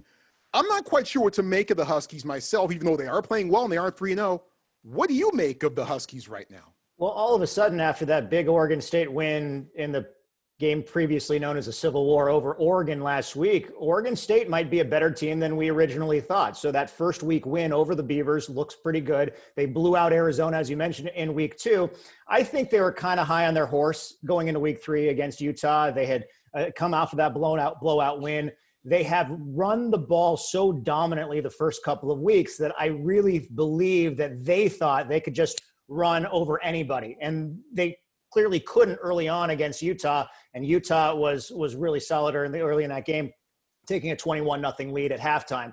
[0.54, 3.20] I'm not quite sure what to make of the Huskies myself, even though they are
[3.20, 4.44] playing well and they are 3 0.
[4.84, 6.72] What do you make of the Huskies right now?
[6.98, 10.08] Well, all of a sudden, after that big Oregon State win in the
[10.58, 14.80] game previously known as a civil war over Oregon last week, Oregon State might be
[14.80, 16.56] a better team than we originally thought.
[16.56, 19.34] So that first week win over the Beavers looks pretty good.
[19.54, 21.88] They blew out Arizona, as you mentioned, in week two.
[22.26, 25.40] I think they were kind of high on their horse going into week three against
[25.40, 25.92] Utah.
[25.92, 28.50] They had uh, come off of that blown out blowout win.
[28.84, 33.48] They have run the ball so dominantly the first couple of weeks that I really
[33.54, 37.16] believe that they thought they could just run over anybody.
[37.20, 37.98] And they
[38.32, 42.90] clearly couldn't early on against Utah, and Utah was was really solid early, early in
[42.90, 43.30] that game,
[43.86, 45.72] taking a 21 nothing lead at halftime.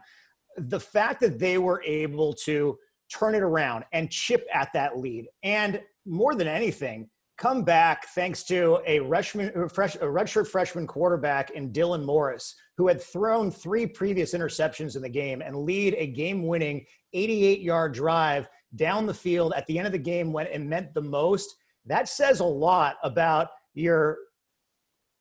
[0.57, 2.77] The fact that they were able to
[3.13, 8.43] turn it around and chip at that lead, and more than anything, come back thanks
[8.43, 14.33] to a, freshman, a redshirt freshman quarterback in Dylan Morris, who had thrown three previous
[14.33, 19.77] interceptions in the game and lead a game-winning 88-yard drive down the field at the
[19.77, 21.55] end of the game when it meant the most
[21.85, 24.17] that says a lot about your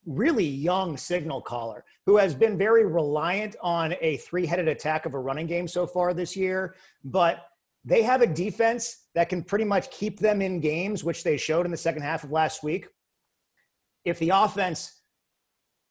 [0.05, 5.13] really young signal caller who has been very reliant on a three headed attack of
[5.13, 6.75] a running game so far this year.
[7.03, 7.47] But
[7.83, 11.65] they have a defense that can pretty much keep them in games, which they showed
[11.65, 12.87] in the second half of last week.
[14.03, 15.01] If the offense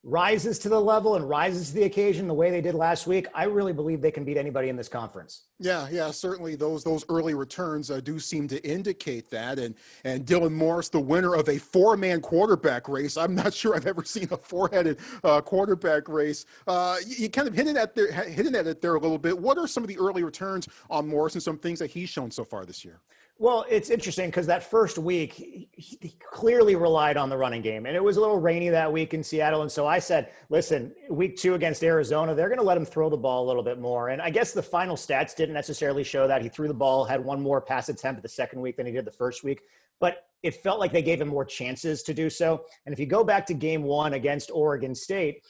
[0.04, 3.26] rises to the level and rises to the occasion the way they did last week,
[3.34, 5.44] I really believe they can beat anybody in this conference.
[5.58, 9.58] Yeah, yeah, certainly those those early returns uh, do seem to indicate that.
[9.58, 13.16] And and Dylan Morris, the winner of a four man quarterback race.
[13.16, 16.44] I'm not sure I've ever seen a four headed uh, quarterback race.
[16.66, 19.36] Uh, you, you, kind of hinted at there, hinted at it there a little bit.
[19.36, 22.30] What are some of the early returns on Morris and some things that he's shown
[22.30, 23.00] so far this year?
[23.38, 27.84] Well, it's interesting because that first week he, he, clearly relied on the running game,
[27.86, 29.62] and it was a little rainy that week in Seattle.
[29.62, 33.10] And so I said, "Listen, week two against Arizona, they're going to let him throw
[33.10, 36.28] the ball a little bit more." And I guess the final stats didn't necessarily show
[36.28, 38.92] that he threw the ball, had one more pass attempt the second week than he
[38.92, 39.62] did the first week,
[39.98, 42.64] but it felt like they gave him more chances to do so.
[42.86, 45.42] And if you go back to Game One against Oregon State,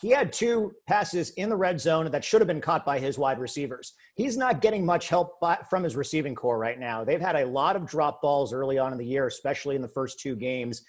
[0.00, 3.18] he had two passes in the red zone that should have been caught by his
[3.18, 3.94] wide receivers.
[4.14, 7.04] He's not getting much help by, from his receiving core right now.
[7.04, 9.88] They've had a lot of drop balls early on in the year, especially in the
[9.88, 10.82] first two games.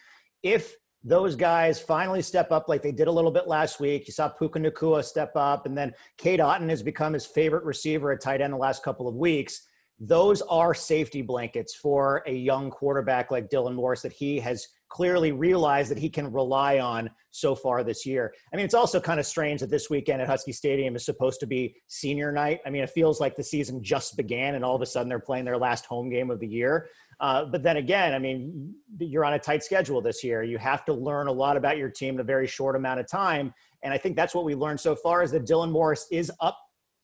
[0.44, 4.08] If those guys finally step up like they did a little bit last week.
[4.08, 8.12] You saw Puka Nacua step up, and then Cade Otton has become his favorite receiver
[8.12, 9.68] at tight end the last couple of weeks.
[10.00, 14.68] Those are safety blankets for a young quarterback like Dylan Morris that he has
[14.98, 18.34] clearly realized that he can rely on so far this year.
[18.52, 21.40] I mean, it's also kind of strange that this weekend at Husky Stadium is supposed
[21.42, 22.62] to be senior night.
[22.66, 25.20] I mean, it feels like the season just began and all of a sudden they're
[25.20, 26.90] playing their last home game of the year.
[27.20, 30.42] Uh, but then again, I mean, you're on a tight schedule this year.
[30.42, 33.08] You have to learn a lot about your team in a very short amount of
[33.08, 33.54] time.
[33.84, 36.58] And I think that's what we learned so far is that Dylan Morris is up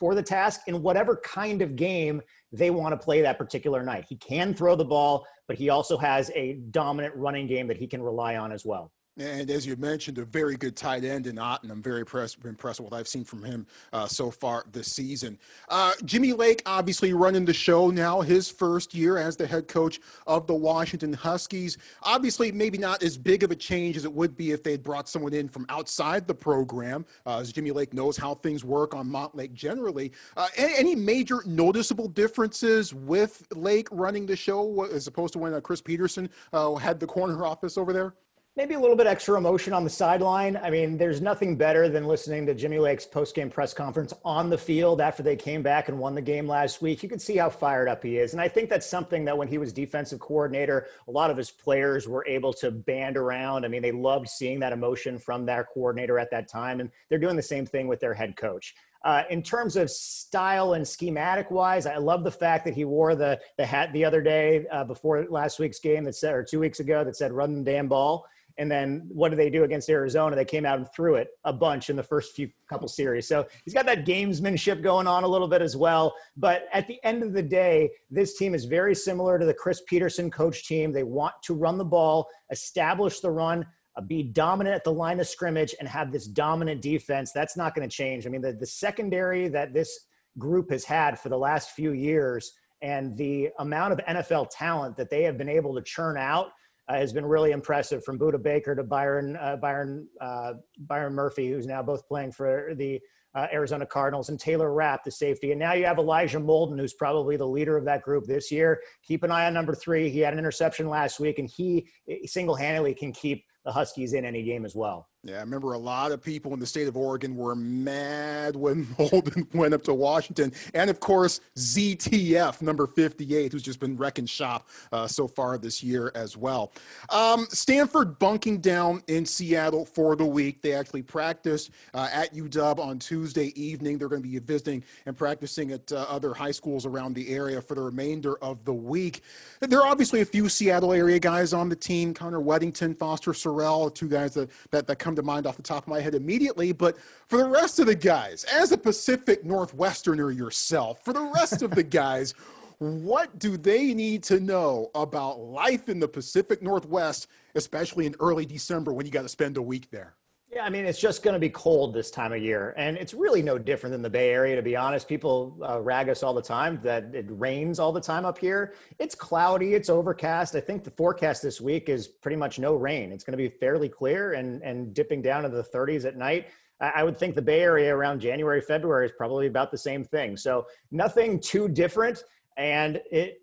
[0.03, 4.03] for the task in whatever kind of game they want to play that particular night.
[4.09, 7.87] He can throw the ball, but he also has a dominant running game that he
[7.87, 8.91] can rely on as well.
[9.17, 11.69] And as you mentioned, a very good tight end in Otton.
[11.69, 15.37] I'm very impressed, impressed with what I've seen from him uh, so far this season.
[15.69, 19.99] Uh, Jimmy Lake, obviously running the show now, his first year as the head coach
[20.25, 21.77] of the Washington Huskies.
[22.01, 25.07] Obviously, maybe not as big of a change as it would be if they'd brought
[25.07, 29.07] someone in from outside the program, uh, as Jimmy Lake knows how things work on
[29.07, 30.11] Montlake generally.
[30.35, 35.53] Uh, any, any, major noticeable differences with Lake running the show as opposed to when
[35.53, 38.13] uh, Chris Petersen uh, had the corner office over there?
[38.55, 40.57] Maybe a little bit extra emotion on the sideline.
[40.57, 44.57] I mean, there's nothing better than listening to Jimmy Lake's post-game press conference on the
[44.57, 47.01] field after they came back and won the game last week.
[47.01, 48.33] You can see how fired up he is.
[48.33, 51.49] And I think that's something that when he was defensive coordinator, a lot of his
[51.49, 53.65] players were able to band around.
[53.65, 56.79] I mean, they loved seeing that emotion from their coordinator at that time.
[56.79, 58.75] And they're doing the same thing with their head coach.
[59.03, 63.15] Uh, in terms of style and schematic wise, I love the fact that he wore
[63.15, 66.61] the the hat the other day uh, before last week's game that said, or two
[66.61, 68.25] weeks ago that said "Run the damn ball."
[68.57, 70.35] And then what did they do against Arizona?
[70.35, 73.27] They came out and threw it a bunch in the first few couple series.
[73.27, 76.13] So he's got that gamesmanship going on a little bit as well.
[76.37, 79.81] But at the end of the day, this team is very similar to the Chris
[79.87, 80.91] Petersen coach team.
[80.91, 85.19] They want to run the ball, establish the run, uh, be dominant at the line
[85.19, 87.31] of scrimmage, and have this dominant defense.
[87.31, 88.27] That's not going to change.
[88.27, 92.53] I mean, the, the secondary that this group has had for the last few years
[92.81, 96.51] and the amount of NFL talent that they have been able to churn out–
[96.87, 101.49] uh, has been really impressive from Budda Baker to Byron uh, Byron uh, Byron Murphy,
[101.49, 102.99] who's now both playing for the
[103.35, 105.51] uh, Arizona Cardinals, and Taylor Rapp, the safety.
[105.51, 108.79] And now you have Elijah Molden, who's probably the leader of that group this year.
[109.01, 110.09] Keep an eye on number three.
[110.09, 111.87] He had an interception last week, and he
[112.25, 115.07] single handedly can keep the Huskies in any game as well.
[115.25, 118.83] Yeah, I remember a lot of people in the state of Oregon were mad when
[118.97, 120.51] Holden went up to Washington.
[120.73, 125.81] And of course, ZTF, number 58, who's just been wrecking shop uh, so far this
[125.81, 126.73] year as well.
[127.09, 130.61] Um, Stanford bunking down in Seattle for the week.
[130.61, 133.97] They actually practiced uh, at UW on Tuesday evening.
[133.97, 137.61] They're going to be visiting and practicing at uh, other high schools around the area
[137.61, 139.21] for the remainder of the week.
[139.61, 143.93] There are obviously a few Seattle area guys on the team Connor Wedington, Foster Sarell,
[143.93, 146.71] two guys that, that, that come to mind off the top of my head immediately.
[146.71, 151.61] But for the rest of the guys, as a Pacific Northwesterner yourself, for the rest
[151.61, 152.33] of the guys,
[152.79, 158.45] what do they need to know about life in the Pacific Northwest, especially in early
[158.45, 160.15] December when you got to spend a week there?
[160.55, 162.75] Yeah, I mean, it's just going to be cold this time of year.
[162.77, 165.07] And it's really no different than the Bay Area, to be honest.
[165.07, 168.75] People uh, rag us all the time that it rains all the time up here.
[168.99, 170.53] It's cloudy, it's overcast.
[170.53, 173.11] I think the forecast this week is pretty much no rain.
[173.11, 176.47] It's going to be fairly clear and, and dipping down into the 30s at night.
[176.79, 180.37] I would think the Bay Area around January, February is probably about the same thing.
[180.37, 182.25] So nothing too different.
[182.57, 183.39] And it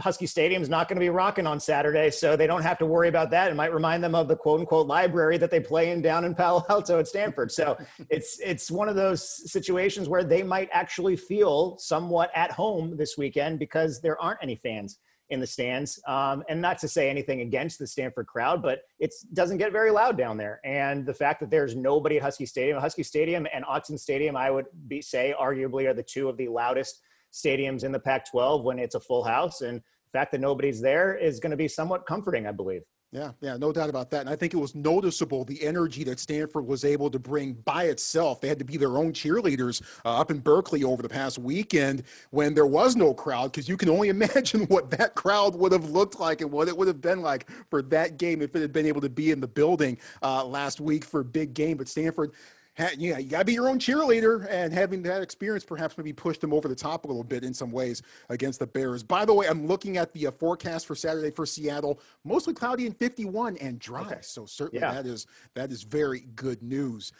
[0.00, 2.86] Husky Stadium is not going to be rocking on Saturday, so they don't have to
[2.86, 3.50] worry about that.
[3.50, 6.34] It might remind them of the quote unquote library that they play in down in
[6.34, 7.52] Palo Alto at Stanford.
[7.52, 7.78] So
[8.10, 13.16] it's it's one of those situations where they might actually feel somewhat at home this
[13.16, 14.98] weekend because there aren't any fans
[15.30, 16.00] in the stands.
[16.06, 19.90] Um, and not to say anything against the Stanford crowd, but it doesn't get very
[19.90, 20.60] loud down there.
[20.64, 24.50] And the fact that there's nobody at Husky Stadium, Husky Stadium and Autzen Stadium, I
[24.50, 27.00] would be say arguably are the two of the loudest
[27.34, 29.60] stadiums in the Pac 12 when it's a full house.
[29.60, 32.82] And the fact that nobody's there is going to be somewhat comforting, I believe.
[33.14, 34.22] Yeah, yeah, no doubt about that.
[34.22, 37.84] And I think it was noticeable the energy that Stanford was able to bring by
[37.84, 38.40] itself.
[38.40, 42.02] They had to be their own cheerleaders uh, up in Berkeley over the past weekend
[42.30, 45.90] when there was no crowd, because you can only imagine what that crowd would have
[45.90, 48.72] looked like and what it would have been like for that game if it had
[48.72, 51.76] been able to be in the building uh, last week for a big game.
[51.76, 52.32] But Stanford
[52.78, 56.40] yeah, you got to be your own cheerleader, and having that experience perhaps maybe pushed
[56.40, 59.02] them over the top a little bit in some ways against the Bears.
[59.02, 62.86] By the way, I'm looking at the uh, forecast for Saturday for Seattle, mostly cloudy
[62.86, 64.02] and 51 and dry.
[64.02, 64.18] Okay.
[64.22, 64.92] So certainly yeah.
[64.92, 67.12] that is that is very good news.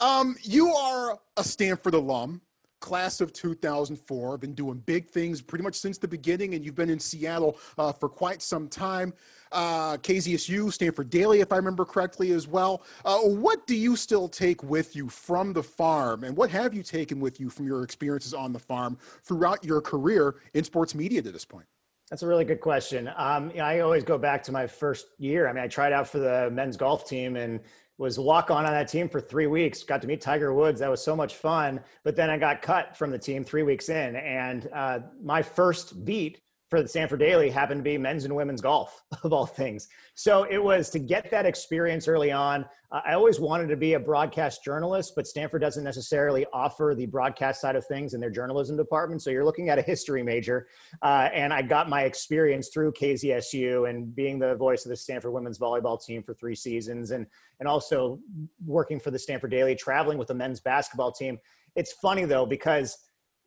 [0.00, 2.40] Um, you are a Stanford alum
[2.80, 6.90] class of 2004 been doing big things pretty much since the beginning and you've been
[6.90, 9.12] in seattle uh, for quite some time
[9.52, 12.82] uh, KZSU, Stanford Daily, if I remember correctly, as well.
[13.04, 16.82] Uh, what do you still take with you from the farm, and what have you
[16.82, 21.22] taken with you from your experiences on the farm throughout your career in sports media
[21.22, 21.66] to this point?
[22.10, 23.10] That's a really good question.
[23.16, 25.46] Um, you know, I always go back to my first year.
[25.46, 27.60] I mean, I tried out for the men's golf team and
[27.98, 29.82] was walk on on that team for three weeks.
[29.82, 30.80] Got to meet Tiger Woods.
[30.80, 31.80] That was so much fun.
[32.04, 36.04] But then I got cut from the team three weeks in, and uh, my first
[36.04, 39.88] beat for the Stanford Daily happened to be men's and women's golf, of all things.
[40.14, 42.66] So it was to get that experience early on.
[42.92, 47.06] Uh, I always wanted to be a broadcast journalist, but Stanford doesn't necessarily offer the
[47.06, 49.22] broadcast side of things in their journalism department.
[49.22, 50.68] So you're looking at a history major.
[51.02, 55.32] Uh, and I got my experience through KZSU and being the voice of the Stanford
[55.32, 57.26] women's volleyball team for three seasons and,
[57.60, 58.18] and also
[58.66, 61.38] working for the Stanford Daily, traveling with the men's basketball team.
[61.76, 62.98] It's funny though, because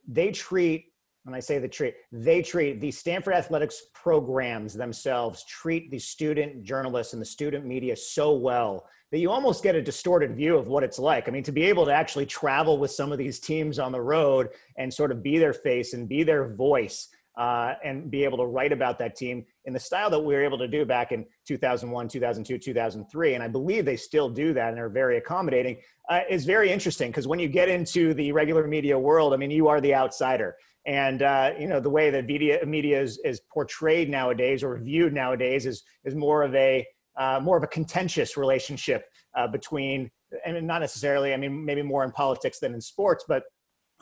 [0.08, 0.91] they treat
[1.24, 6.64] when I say the treat, they treat the Stanford athletics programs themselves treat the student
[6.64, 10.68] journalists and the student media so well that you almost get a distorted view of
[10.68, 11.28] what it's like.
[11.28, 14.02] I mean, to be able to actually travel with some of these teams on the
[14.02, 18.38] road and sort of be their face and be their voice uh, and be able
[18.38, 21.12] to write about that team in the style that we were able to do back
[21.12, 25.78] in 2001, 2002, 2003, and I believe they still do that and are very accommodating,
[26.10, 29.52] uh, is very interesting because when you get into the regular media world, I mean,
[29.52, 30.56] you are the outsider
[30.86, 35.14] and uh, you know the way that media media is, is portrayed nowadays or viewed
[35.14, 36.86] nowadays is is more of a
[37.20, 39.06] uh, more of a contentious relationship
[39.38, 40.10] uh, between
[40.46, 43.44] and not necessarily i mean maybe more in politics than in sports but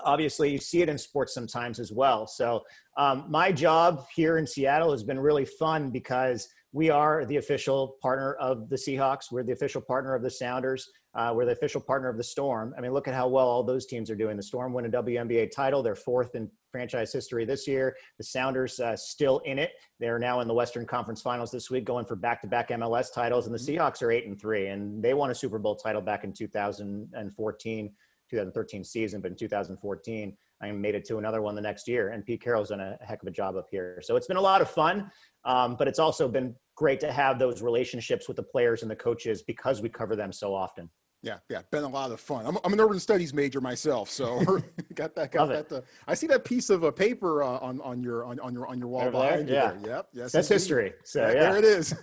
[0.03, 2.27] obviously you see it in sports sometimes as well.
[2.27, 2.63] So
[2.97, 7.97] um, my job here in seattle has been really fun because we are the official
[8.01, 9.32] partner of the Seahawks.
[9.32, 10.89] We're the official partner of the Sounders.
[11.15, 12.76] Uh, we're the official partner of the Storm.
[12.78, 14.38] I mean, look at how well all those teams are doing.
[14.38, 15.82] The Storm win a WNBA title.
[15.82, 17.95] They're fourth in franchise history this year.
[18.20, 19.72] The Sounders uh, still in it.
[19.99, 23.47] They're now in the Western Conference Finals this week, going for back-to-back MLS titles.
[23.47, 23.82] And the mm-hmm.
[23.82, 27.91] Seahawks are eight and three, and they won a Super Bowl title back in 2014,
[28.30, 30.38] 2013 season, but in 2014.
[30.61, 33.22] I made it to another one the next year, and Pete Carroll's done a heck
[33.22, 34.01] of a job up here.
[34.03, 35.09] So it's been a lot of fun.
[35.45, 38.95] Um, but it's also been great to have those relationships with the players and the
[38.95, 40.89] coaches because we cover them so often.
[41.21, 42.45] Yeah, yeah, been a lot of fun.
[42.45, 44.39] I'm, I'm an urban studies major myself, so
[44.95, 45.33] got that.
[45.33, 45.71] Got that.
[45.71, 48.67] Uh, I see that piece of a paper uh, on on your on, on your
[48.67, 49.75] on your wall behind there?
[49.75, 49.81] you.
[49.87, 49.95] Yeah.
[49.95, 50.07] Yep.
[50.13, 50.31] Yes.
[50.31, 50.55] That's indeed.
[50.55, 50.93] history.
[51.03, 51.93] So yeah, there it is.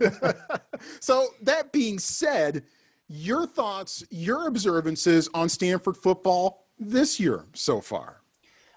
[1.00, 2.64] so that being said,
[3.08, 8.20] your thoughts, your observances on Stanford football this year so far.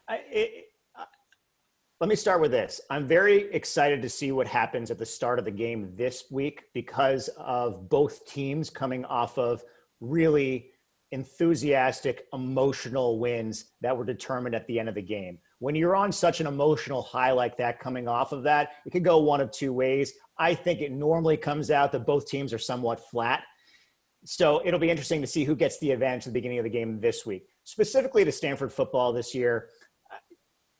[0.07, 0.68] I, it,
[1.99, 2.79] let me start with this.
[2.89, 6.63] I'm very excited to see what happens at the start of the game this week
[6.73, 9.61] because of both teams coming off of
[9.99, 10.71] really
[11.11, 15.39] enthusiastic, emotional wins that were determined at the end of the game.
[15.57, 19.03] When you're on such an emotional high like that coming off of that, it could
[19.03, 20.13] go one of two ways.
[20.37, 23.43] I think it normally comes out that both teams are somewhat flat.
[24.23, 26.69] So it'll be interesting to see who gets the advantage at the beginning of the
[26.69, 27.47] game this week.
[27.65, 29.67] Specifically to Stanford football this year,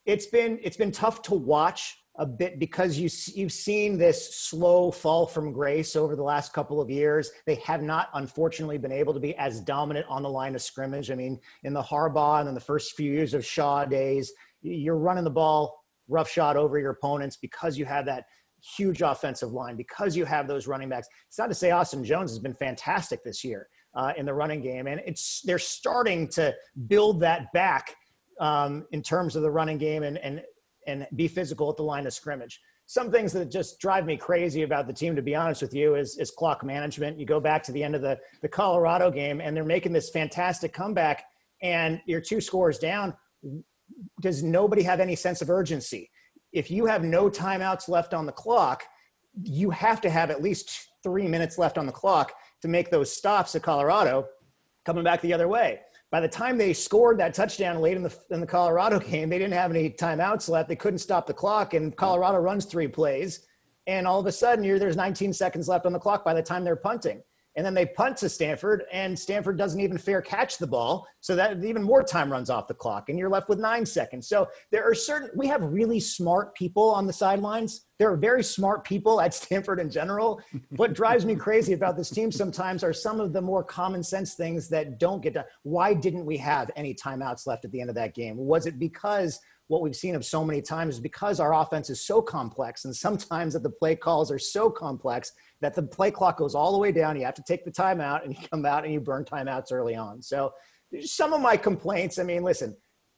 [0.10, 4.92] it's been it's been tough to watch a bit because you you've seen this slow
[4.92, 7.32] fall from grace over the last couple of years.
[7.46, 11.12] They have not, unfortunately, been able to be as dominant on the line of scrimmage.
[11.12, 14.98] I mean, in the Harbaugh and in the first few years of Shaw days, you're
[14.98, 18.26] running the ball rough shot over your opponents because you have that
[18.78, 21.08] huge offensive line because you have those running backs.
[21.28, 24.62] It's not to say Austin Jones has been fantastic this year uh, in the running
[24.62, 26.54] game, and it's they're starting to
[26.88, 27.96] build that back
[28.40, 30.42] um, in terms of the running game and and
[30.88, 32.60] and be physical at the line of scrimmage.
[32.86, 35.94] Some things that just drive me crazy about the team, to be honest with you,
[35.94, 37.20] is, is clock management.
[37.20, 40.10] You go back to the end of the, the Colorado game, and they're making this
[40.10, 41.26] fantastic comeback,
[41.62, 43.14] and you're two scores down.
[44.22, 46.10] Does nobody have any sense of urgency?
[46.52, 48.84] If you have no timeouts left on the clock,
[49.44, 52.34] you have to have at least three minutes left on the clock
[52.64, 54.26] to make those stops at Colorado
[54.84, 55.82] coming back the other way.
[56.12, 59.38] By the time they scored that touchdown late in the in the Colorado game, they
[59.38, 60.70] didn't have any timeouts left.
[60.70, 63.48] They couldn't stop the clock, and Colorado runs three plays,
[63.88, 66.44] and all of a sudden, you're, there's 19 seconds left on the clock by the
[66.44, 67.22] time they're punting.
[67.60, 71.06] And then they punt to Stanford, and Stanford doesn't even fair catch the ball.
[71.20, 74.30] So that even more time runs off the clock, and you're left with nine seconds.
[74.30, 77.88] So there are certain, we have really smart people on the sidelines.
[77.98, 80.42] There are very smart people at Stanford in general.
[80.78, 84.36] what drives me crazy about this team sometimes are some of the more common sense
[84.36, 85.44] things that don't get done.
[85.64, 88.38] Why didn't we have any timeouts left at the end of that game?
[88.38, 89.38] Was it because
[89.70, 92.96] what we've seen of so many times is because our offense is so complex and
[92.96, 95.32] sometimes that the play calls are so complex
[95.62, 97.18] that the play clock goes all the way down.
[97.18, 99.96] You have to take the timeout and you come out and you burn timeouts early
[99.96, 100.22] on.
[100.22, 100.54] So
[101.02, 102.76] some of my complaints, I mean, listen,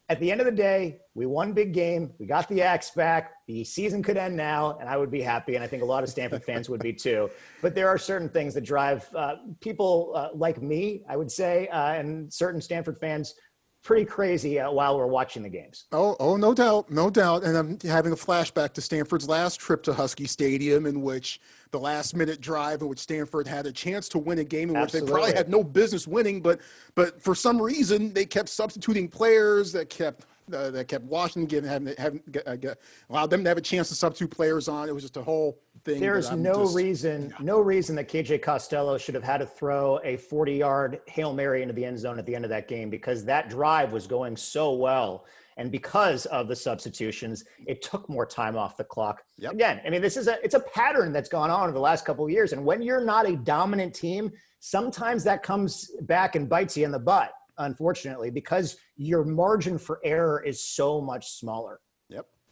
[0.09, 2.11] at the end of the day, we won big game.
[2.19, 3.31] We got the X back.
[3.47, 5.55] The season could end now, and I would be happy.
[5.55, 7.29] And I think a lot of Stanford fans would be too.
[7.61, 11.69] But there are certain things that drive uh, people uh, like me, I would say,
[11.69, 13.35] uh, and certain Stanford fans
[13.83, 15.85] pretty crazy uh, while we're watching the games.
[15.91, 17.43] Oh, oh, no doubt, no doubt.
[17.43, 21.39] And I'm having a flashback to Stanford's last trip to Husky Stadium, in which
[21.71, 24.75] the last minute drive in which Stanford had a chance to win a game in
[24.75, 25.01] Absolutely.
[25.01, 26.59] which they probably had no business winning, but
[26.95, 31.69] but for some reason they kept substituting players that kept uh, that kept Washington getting
[31.69, 32.75] having, having uh,
[33.09, 34.89] allowed them to have a chance to substitute players on.
[34.89, 35.99] It was just a whole thing.
[35.99, 37.45] There's no just, reason, yeah.
[37.45, 41.61] no reason that KJ Costello should have had to throw a 40 yard hail mary
[41.61, 44.35] into the end zone at the end of that game because that drive was going
[44.35, 45.25] so well
[45.57, 49.51] and because of the substitutions it took more time off the clock yep.
[49.51, 52.05] again i mean this is a it's a pattern that's gone on over the last
[52.05, 56.47] couple of years and when you're not a dominant team sometimes that comes back and
[56.47, 57.33] bites you in the butt
[57.65, 61.79] unfortunately because your margin for error is so much smaller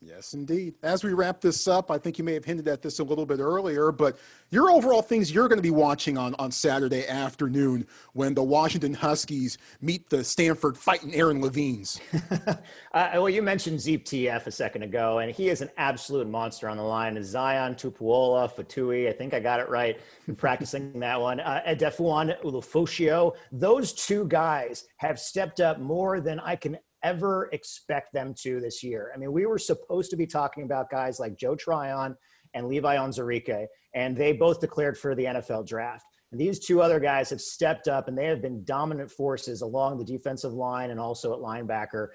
[0.02, 0.76] Yes, indeed.
[0.82, 3.26] As we wrap this up, I think you may have hinted at this a little
[3.26, 4.18] bit earlier, but
[4.50, 8.94] your overall things you're going to be watching on, on Saturday afternoon when the Washington
[8.94, 12.00] Huskies meet the Stanford fighting Aaron Levines.
[12.32, 12.56] uh,
[12.94, 16.78] well, you mentioned Zeep TF a second ago, and he is an absolute monster on
[16.78, 17.22] the line.
[17.22, 20.00] Zion Tupuola, Fatui, I think I got it right.
[20.26, 21.42] Been practicing that one.
[21.42, 23.36] Uh, Edefuan Ulofoshio.
[23.52, 28.84] Those two guys have stepped up more than I can ever expect them to this
[28.84, 29.12] year.
[29.14, 32.16] I mean, we were supposed to be talking about guys like Joe Tryon
[32.54, 36.06] and Levi Onwuzurike, and they both declared for the NFL draft.
[36.32, 39.98] And these two other guys have stepped up and they have been dominant forces along
[39.98, 42.10] the defensive line and also at linebacker.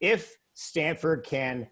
[0.00, 1.68] If Stanford can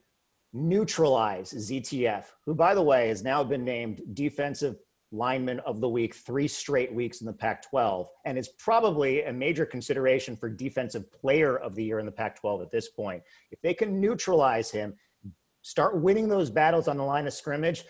[0.53, 4.77] neutralize ZTF, who, by the way, has now been named defensive
[5.11, 9.33] lineman of the week three straight weeks in the Pac 12, and is probably a
[9.33, 13.23] major consideration for defensive player of the year in the Pac 12 at this point.
[13.51, 14.95] If they can neutralize him,
[15.63, 17.85] start winning those battles on the line of scrimmage,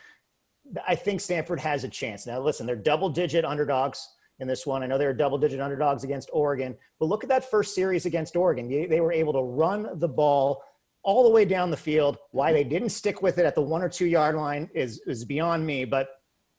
[0.87, 2.27] I think Stanford has a chance.
[2.27, 4.07] Now, listen, they're double digit underdogs
[4.39, 4.83] in this one.
[4.83, 8.37] I know they're double digit underdogs against Oregon, but look at that first series against
[8.37, 8.69] Oregon.
[8.69, 10.63] They were able to run the ball
[11.03, 12.19] all the way down the field.
[12.33, 15.25] Why they didn't stick with it at the one or two yard line is, is
[15.25, 16.09] beyond me, but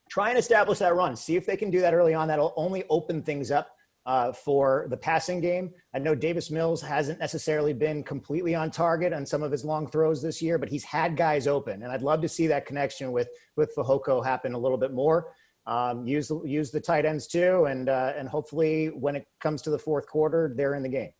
[0.09, 1.15] try and establish that run.
[1.15, 2.27] See if they can do that early on.
[2.27, 3.69] That'll only open things up
[4.05, 5.71] uh, for the passing game.
[5.93, 9.87] I know Davis Mills hasn't necessarily been completely on target on some of his long
[9.87, 13.11] throws this year, but he's had guys open, and I'd love to see that connection
[13.11, 15.33] with with Fehoko happen a little bit more.
[15.67, 19.69] Um, use use the tight ends too, and uh, and hopefully when it comes to
[19.69, 21.11] the fourth quarter, they're in the game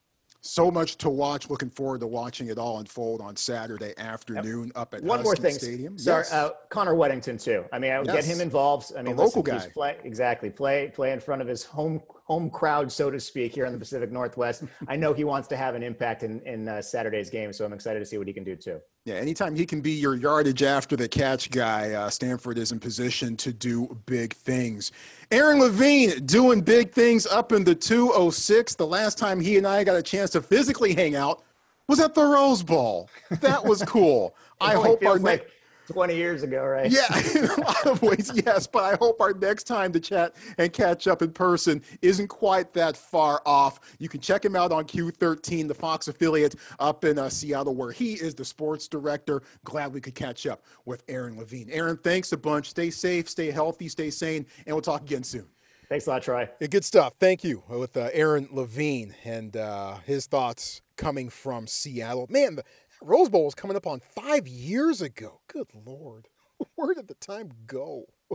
[0.42, 1.50] so much to watch.
[1.50, 5.36] Looking forward to watching it all unfold on Saturday afternoon up at one Husky more
[5.36, 5.60] thing.
[5.60, 5.98] Stadium.
[5.98, 6.34] Sorry, yes.
[6.34, 7.66] uh, Connor Wedington too.
[7.74, 8.16] I mean, I would yes.
[8.16, 8.92] get him involved.
[8.98, 10.50] I mean, the local guy, play, exactly.
[10.50, 13.80] Play play in front of his home home crowd, so to speak, here in the
[13.80, 14.64] Pacific Northwest.
[14.88, 17.74] I know he wants to have an impact in in uh, Saturday's game, so I'm
[17.74, 18.80] excited to see what he can do too.
[19.06, 22.80] Yeah, anytime he can be your yardage after the catch guy, uh, Stanford is in
[22.80, 24.92] position to do big things.
[25.32, 28.76] Aaron Levine doing big things up in the 206.
[28.76, 31.44] The last time he and I got a chance to physically hang out
[31.88, 33.10] was at the Rose Bowl.
[33.42, 34.36] That was cool.
[34.62, 35.50] I hope our like
[35.90, 36.92] 20 years ago, right?
[36.92, 38.68] Yeah, in a lot of ways, yes.
[38.68, 42.74] But I hope our next time to chat and catch up in person isn't quite
[42.74, 43.80] that far off.
[43.98, 47.92] You can check him out on Q13, the Fox affiliate up in uh, Seattle, where
[47.92, 49.42] he is the sports director.
[49.64, 51.70] Glad we could catch up with Aaron Levine.
[51.72, 52.70] Aaron, thanks a bunch.
[52.70, 55.48] Stay safe, stay healthy, stay sane, and we'll talk again soon.
[55.90, 56.48] Thanks a lot, Troy.
[56.60, 57.16] Yeah, good stuff.
[57.20, 62.28] Thank you with uh, Aaron Levine and uh, his thoughts coming from Seattle.
[62.30, 62.64] Man, the,
[63.02, 65.42] Rose Bowl was coming up on five years ago.
[65.48, 66.28] Good Lord.
[66.76, 68.06] Where did the time go?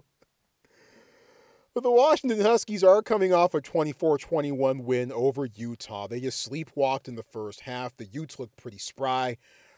[1.74, 6.06] but the Washington Huskies are coming off a 24 21 win over Utah.
[6.06, 7.96] They just sleepwalked in the first half.
[7.96, 9.36] The Utes looked pretty spry.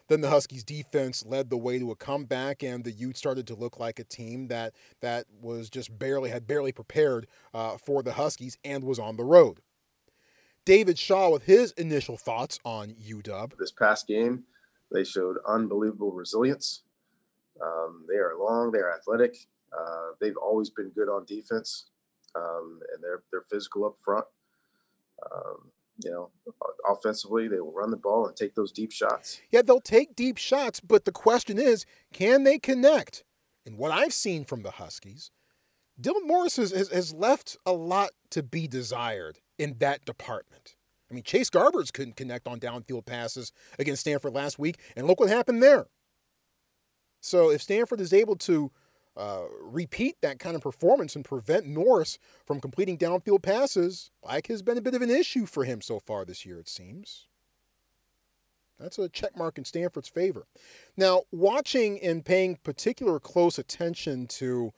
[0.08, 3.56] Then the Huskies defense led the way to a comeback, and the Utes started to
[3.56, 8.12] look like a team that that was just barely had barely prepared uh, for the
[8.12, 9.60] Huskies and was on the road.
[10.64, 13.56] David Shaw with his initial thoughts on UW.
[13.58, 14.44] This past game,
[14.96, 16.82] they showed unbelievable resilience.
[17.62, 19.36] Um, they are long, they are athletic.
[19.76, 21.86] Uh, they've always been good on defense,
[22.34, 24.24] um, and they're they're physical up front.
[25.24, 25.70] Um,
[26.04, 26.30] you know,
[26.88, 29.40] offensively, they will run the ball and take those deep shots.
[29.50, 33.24] Yeah, they'll take deep shots, but the question is, can they connect?
[33.64, 35.30] And what I've seen from the Huskies,
[36.00, 40.75] Dylan Morris has, has, has left a lot to be desired in that department.
[41.10, 45.20] I mean, Chase Garbers couldn't connect on downfield passes against Stanford last week, and look
[45.20, 45.86] what happened there.
[47.20, 48.70] So if Stanford is able to
[49.16, 54.62] uh, repeat that kind of performance and prevent Norris from completing downfield passes, like has
[54.62, 57.26] been a bit of an issue for him so far this year, it seems.
[58.78, 60.46] That's a check mark in Stanford's favor.
[60.96, 64.72] Now, watching and paying particular close attention to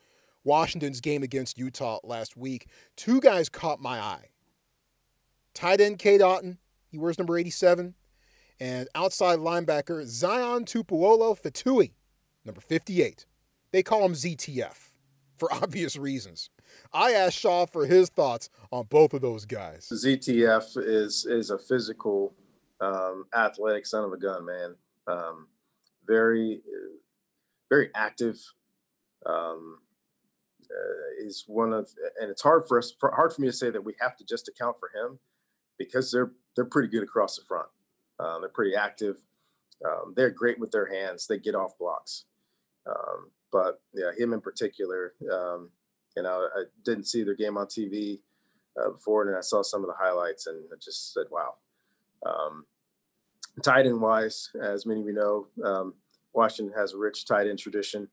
[0.45, 4.29] Washington's game against Utah last week, two guys caught my eye.
[5.59, 6.55] Tight end Cade Otton,
[6.89, 7.93] he wears number 87,
[8.61, 11.91] and outside linebacker Zion Tupuola Fatui,
[12.45, 13.25] number 58.
[13.73, 14.91] They call him ZTF
[15.37, 16.49] for obvious reasons.
[16.93, 19.89] I asked Shaw for his thoughts on both of those guys.
[19.91, 22.33] ZTF is is a physical,
[22.79, 24.75] um, athletic son of a gun, man.
[25.07, 25.47] Um,
[26.07, 26.61] very,
[27.69, 28.37] very active.
[29.25, 29.79] Um,
[30.71, 31.89] uh, is one of,
[32.21, 34.23] and it's hard for us, for, hard for me to say that we have to
[34.23, 35.19] just account for him
[35.79, 37.69] because they're they're pretty good across the front.
[38.19, 39.17] Um, they're pretty active.
[39.83, 41.25] Um, they're great with their hands.
[41.25, 42.25] They get off blocks.
[42.85, 45.69] Um, but yeah, him in particular, um,
[46.15, 48.19] you know, I didn't see their game on TV
[48.79, 51.55] uh, before, and I saw some of the highlights, and I just said, "Wow."
[52.25, 52.65] Um,
[53.63, 55.93] tight end wise, as many of you know, um,
[56.33, 58.07] Washington has a rich tight end tradition.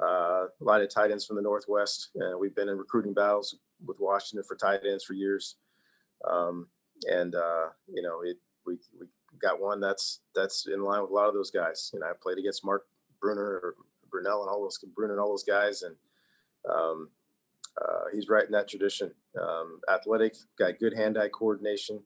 [0.00, 2.10] Uh, a lot of tight ends from the Northwest.
[2.20, 5.56] Uh, we've been in recruiting battles with Washington for tight ends for years,
[6.28, 6.68] um,
[7.04, 9.06] and uh, you know, it, we we
[9.40, 11.90] got one that's that's in line with a lot of those guys.
[11.92, 12.86] You know, I played against Mark
[13.22, 13.74] Bruener or
[14.10, 15.96] Brunell and all those Bruener and all those guys, and
[16.70, 17.08] um,
[17.80, 19.12] uh, he's right in that tradition.
[19.40, 22.02] Um, athletic, got good hand-eye coordination,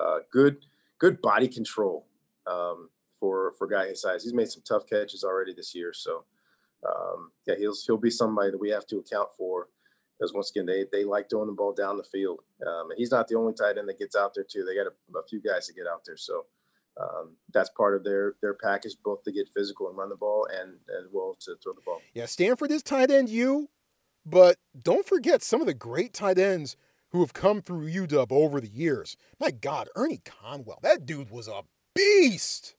[0.00, 0.58] uh, good
[0.98, 2.06] good body control
[2.46, 4.24] um, for for guy his size.
[4.24, 6.24] He's made some tough catches already this year, so
[6.86, 9.68] um, yeah, he'll he'll be somebody that we have to account for.
[10.24, 13.10] Because once again, they they like throwing the ball down the field, um, and he's
[13.10, 14.64] not the only tight end that gets out there too.
[14.64, 16.46] They got a, a few guys that get out there, so
[16.98, 20.48] um, that's part of their their package, both to get physical and run the ball,
[20.50, 22.00] and as well to throw the ball.
[22.14, 23.68] Yeah, Stanford is tight end you,
[24.24, 26.74] but don't forget some of the great tight ends
[27.10, 29.18] who have come through UW over the years.
[29.38, 31.64] My God, Ernie Conwell, that dude was a
[31.94, 32.76] beast.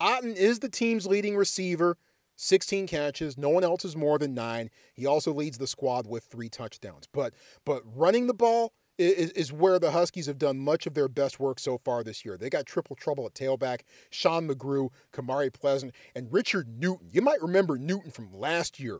[0.00, 1.98] Otton is the team's leading receiver,
[2.42, 3.38] 16 catches.
[3.38, 4.68] No one else is more than nine.
[4.94, 7.06] He also leads the squad with three touchdowns.
[7.12, 7.34] But
[7.64, 11.38] but running the ball is, is where the Huskies have done much of their best
[11.38, 12.36] work so far this year.
[12.36, 17.08] They got triple trouble at tailback, Sean McGrew, Kamari Pleasant, and Richard Newton.
[17.12, 18.98] You might remember Newton from last year.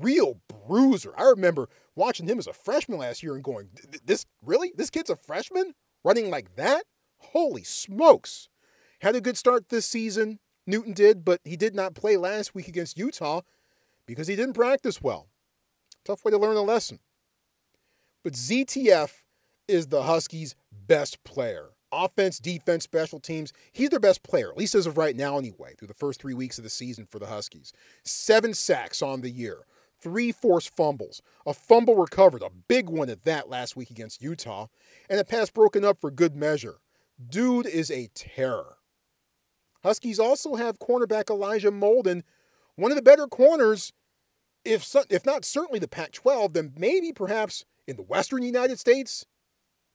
[0.00, 1.12] Real bruiser.
[1.18, 3.70] I remember watching him as a freshman last year and going,
[4.04, 4.72] "This really?
[4.76, 5.74] This kid's a freshman
[6.04, 6.84] running like that?
[7.18, 8.48] Holy smokes!"
[9.00, 10.38] Had a good start this season.
[10.66, 13.42] Newton did, but he did not play last week against Utah
[14.06, 15.26] because he didn't practice well.
[16.04, 16.98] Tough way to learn a lesson.
[18.22, 19.22] But ZTF
[19.68, 21.70] is the Huskies' best player.
[21.92, 23.52] Offense, defense, special teams.
[23.72, 26.34] He's their best player, at least as of right now, anyway, through the first three
[26.34, 27.72] weeks of the season for the Huskies.
[28.02, 29.64] Seven sacks on the year,
[30.00, 34.66] three forced fumbles, a fumble recovered, a big one at that last week against Utah,
[35.08, 36.78] and a pass broken up for good measure.
[37.30, 38.78] Dude is a terror.
[39.84, 42.22] Huskies also have cornerback Elijah Molden,
[42.76, 43.92] one of the better corners,
[44.64, 49.26] if, if not certainly the Pac 12, then maybe perhaps in the Western United States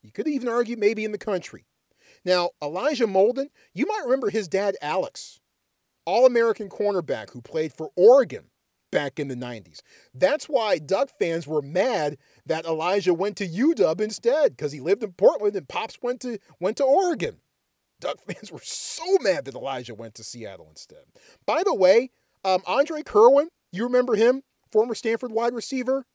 [0.02, 1.66] you could even argue maybe in the country.
[2.24, 5.40] Now, Elijah Molden, you might remember his dad, Alex,
[6.06, 8.46] All American cornerback who played for Oregon
[8.92, 9.82] back in the 90s.
[10.14, 15.04] That's why Duck fans were mad that Elijah went to UW instead because he lived
[15.04, 17.38] in Portland and Pops went to, went to Oregon.
[18.00, 21.04] Duck fans were so mad that Elijah went to Seattle instead.
[21.45, 22.12] By the way,
[22.43, 26.06] um, Andre Kirwan, you remember him, former Stanford wide receiver?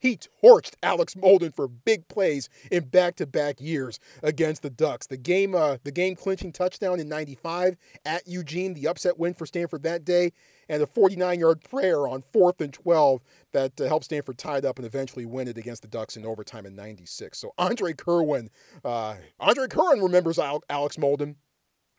[0.00, 5.06] He torched Alex Molden for big plays in back-to-back years against the Ducks.
[5.06, 7.76] The game, uh, the game clinching touchdown in '95
[8.06, 10.32] at Eugene, the upset win for Stanford that day,
[10.70, 13.20] and a 49-yard prayer on fourth and 12
[13.52, 16.24] that uh, helped Stanford tie it up and eventually win it against the Ducks in
[16.24, 17.38] overtime in '96.
[17.38, 18.48] So Andre Kirwan,
[18.82, 21.36] uh, Andre Kirwan remembers Alex Molden.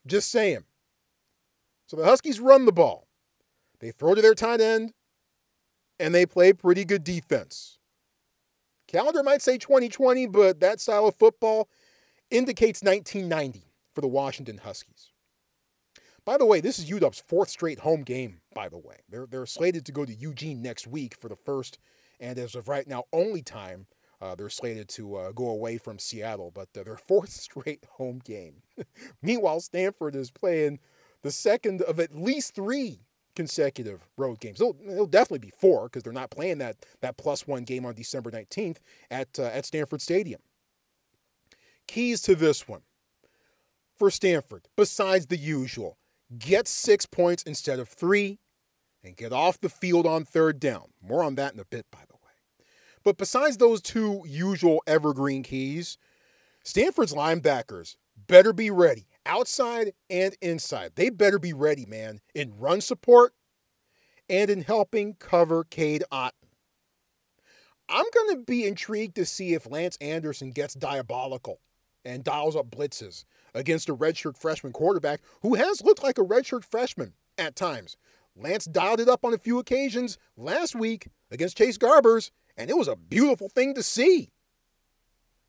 [0.08, 0.66] Just saying.
[1.86, 3.08] So the Huskies run the ball.
[3.80, 4.94] They throw to their tight end,
[6.00, 7.78] and they play pretty good defense.
[8.92, 11.70] Calendar might say 2020, but that style of football
[12.30, 13.64] indicates 1990
[13.96, 15.12] for the Washington Huskies.
[16.26, 18.98] By the way, this is UW's fourth straight home game, by the way.
[19.08, 21.80] They're, they're slated to go to Eugene next week for the first,
[22.20, 23.88] and as of right now, only time
[24.22, 28.62] uh, they're slated to uh, go away from Seattle, but their fourth straight home game.
[29.22, 30.80] Meanwhile, Stanford is playing
[31.22, 33.00] the second of at least three
[33.36, 34.62] consecutive road games.
[34.62, 37.94] It'll, it'll definitely be four because they're not playing that that plus one game on
[37.94, 38.78] December 19th
[39.10, 40.42] at uh, at Stanford Stadium.
[41.88, 42.82] Keys to this one
[43.98, 45.98] for Stanford, besides the usual,
[46.38, 48.40] get six points instead of three,
[49.04, 50.90] and get off the field on third down.
[51.02, 52.66] More on that in a bit, by the way.
[53.04, 55.98] But besides those two usual evergreen keys,
[56.64, 57.96] Stanford's linebackers
[58.28, 60.94] better be ready outside and inside.
[60.96, 63.34] They better be ready, man, in run support
[64.30, 66.32] and in helping cover Cade Otton.
[67.90, 71.60] I'm going to be intrigued to see if Lance Anderson gets diabolical
[72.06, 76.64] and dials up blitzes against a redshirt freshman quarterback who has looked like a redshirt
[76.64, 77.98] freshman at times.
[78.36, 82.78] Lance dialed it up on a few occasions last week against Chase Garbers, and it
[82.78, 84.32] was a beautiful thing to see.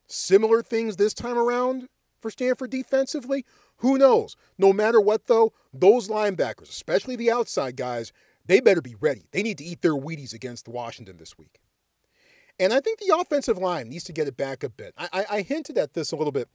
[0.08, 1.88] Similar things this time around
[2.22, 3.44] for Stanford defensively?
[3.78, 4.36] Who knows?
[4.56, 8.12] No matter what, though, those linebackers, especially the outside guys,
[8.46, 9.26] they better be ready.
[9.32, 11.60] They need to eat their Wheaties against Washington this week.
[12.58, 14.94] And I think the offensive line needs to get it back a bit.
[14.96, 16.48] I, I, I hinted at this a little bit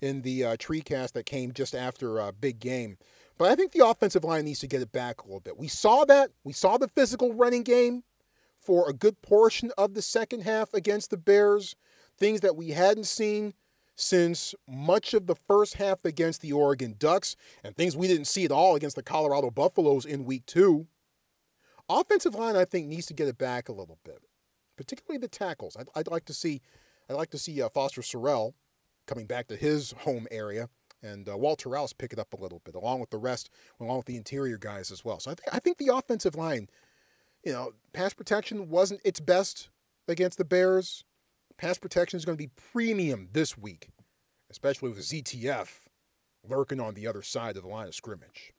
[0.00, 2.96] in the uh, Treecast that came just after a uh, big game.
[3.38, 5.58] But I think the offensive line needs to get it back a little bit.
[5.58, 6.30] We saw that.
[6.44, 8.04] We saw the physical running game
[8.60, 11.74] for a good portion of the second half against the Bears,
[12.16, 13.54] things that we hadn't seen
[13.94, 18.44] since much of the first half against the Oregon Ducks and things we didn't see
[18.44, 20.86] at all against the Colorado Buffaloes in week two.
[21.88, 24.22] Offensive line, I think, needs to get it back a little bit,
[24.76, 25.76] particularly the tackles.
[25.78, 26.62] I'd, I'd like to see,
[27.08, 28.54] I'd like to see uh, Foster Sarell
[29.06, 30.68] coming back to his home area,
[31.02, 33.98] and uh, Walter Rouse pick it up a little bit, along with the rest, along
[33.98, 35.20] with the interior guys as well.
[35.20, 36.68] So I think I think the offensive line,
[37.44, 39.68] you know, pass protection wasn't its best
[40.08, 41.04] against the Bears.
[41.62, 43.90] Pass protection is going to be premium this week,
[44.50, 45.68] especially with ZTF
[46.42, 48.52] lurking on the other side of the line of scrimmage.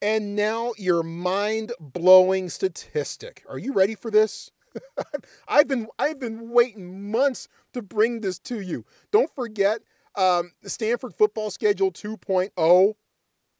[0.00, 3.42] And now your mind blowing statistic.
[3.48, 4.52] Are you ready for this?
[5.48, 8.84] I've been I've been waiting months to bring this to you.
[9.10, 9.80] Don't forget
[10.14, 12.94] um, the Stanford football schedule 2.0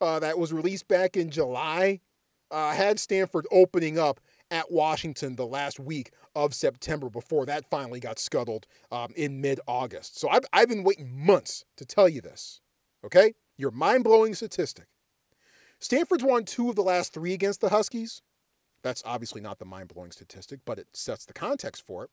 [0.01, 2.03] uh, that was released back in July
[2.53, 4.21] uh, had Stanford opening up
[4.55, 9.61] at Washington the last week of September before that finally got scuttled um, in mid
[9.67, 10.19] August.
[10.19, 12.61] So I've, I've been waiting months to tell you this.
[13.05, 13.35] Okay?
[13.57, 14.87] Your mind blowing statistic.
[15.79, 18.23] Stanford's won two of the last three against the Huskies.
[18.83, 22.11] That's obviously not the mind blowing statistic, but it sets the context for it.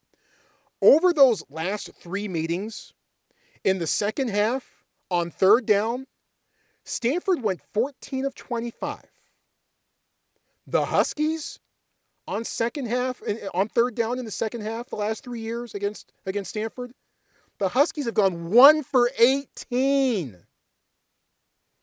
[0.82, 2.94] Over those last three meetings,
[3.64, 6.08] in the second half, on third down,
[6.84, 9.06] Stanford went 14 of 25.
[10.66, 11.60] The Huskies
[12.32, 13.21] on second half
[13.53, 16.93] on third down in the second half the last three years against against Stanford.
[17.59, 20.38] The Huskies have gone one for 18.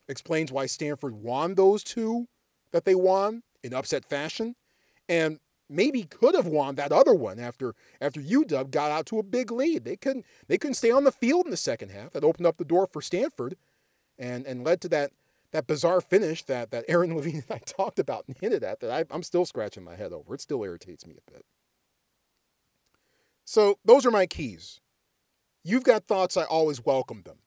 [0.08, 2.28] Explains why Stanford won those two
[2.72, 4.56] that they won in upset fashion,
[5.06, 5.38] and
[5.68, 9.50] maybe could have won that other one after after UW got out to a big
[9.50, 9.84] lead.
[9.84, 12.12] They couldn't they couldn't stay on the field in the second half.
[12.12, 13.56] That opened up the door for Stanford,
[14.18, 15.12] and and led to that
[15.52, 18.90] that bizarre finish that, that Aaron Levine and I talked about and hinted at that
[18.90, 20.34] I, I'm still scratching my head over.
[20.34, 21.44] It still irritates me a bit.
[23.44, 24.80] So those are my keys.
[25.64, 27.38] You've got thoughts, I always welcome them.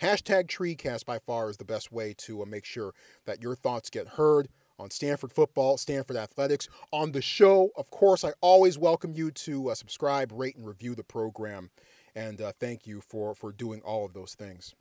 [0.00, 2.94] Hashtag TreeCast by far is the best way to uh, make sure
[3.26, 4.48] that your thoughts get heard
[4.78, 6.68] on Stanford football, Stanford athletics.
[6.92, 10.94] On the show, of course, I always welcome you to uh, subscribe, rate, and review
[10.94, 11.70] the program.
[12.14, 14.74] And uh, thank you for, for doing all of those things.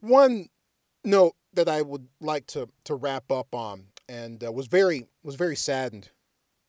[0.00, 0.48] One
[1.08, 5.34] note that I would like to to wrap up on, and uh, was very was
[5.34, 6.10] very saddened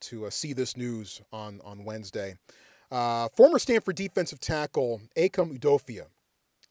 [0.02, 2.38] to uh, see this news on on Wednesday.
[2.92, 6.08] Uh, former Stanford defensive tackle Ekom Udofia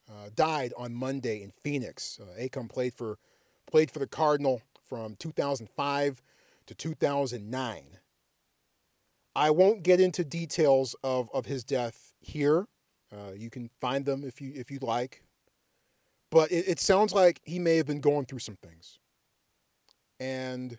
[0.09, 2.19] uh, died on Monday in Phoenix.
[2.19, 3.17] Uh, played for
[3.71, 6.21] played for the Cardinal from 2005
[6.65, 7.83] to 2009.
[9.35, 12.67] I won't get into details of, of his death here.
[13.11, 15.23] Uh, you can find them if you if you'd like.
[16.31, 18.99] But it, it sounds like he may have been going through some things.
[20.19, 20.77] And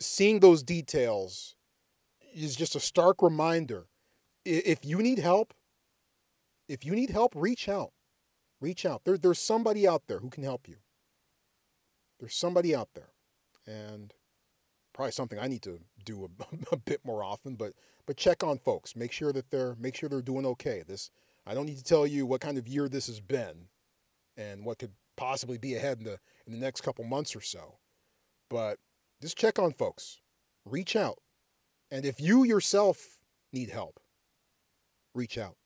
[0.00, 1.54] seeing those details
[2.34, 3.86] is just a stark reminder.
[4.44, 5.54] If you need help,
[6.68, 7.92] if you need help, reach out.
[8.60, 9.02] Reach out.
[9.04, 10.76] There, there's somebody out there who can help you.
[12.18, 13.10] There's somebody out there.
[13.66, 14.14] And
[14.92, 17.74] probably something I need to do a, a, bit more often, but
[18.06, 18.96] but check on folks.
[18.96, 20.82] Make sure that they're make sure they're doing okay.
[20.86, 21.10] This
[21.46, 23.68] I don't need to tell you what kind of year this has been
[24.36, 27.78] and what could possibly be ahead in the in the next couple months or so.
[28.48, 28.78] But
[29.20, 30.20] just check on folks.
[30.64, 31.18] Reach out.
[31.90, 33.20] And if you yourself
[33.52, 34.00] need help,
[35.14, 35.56] reach out.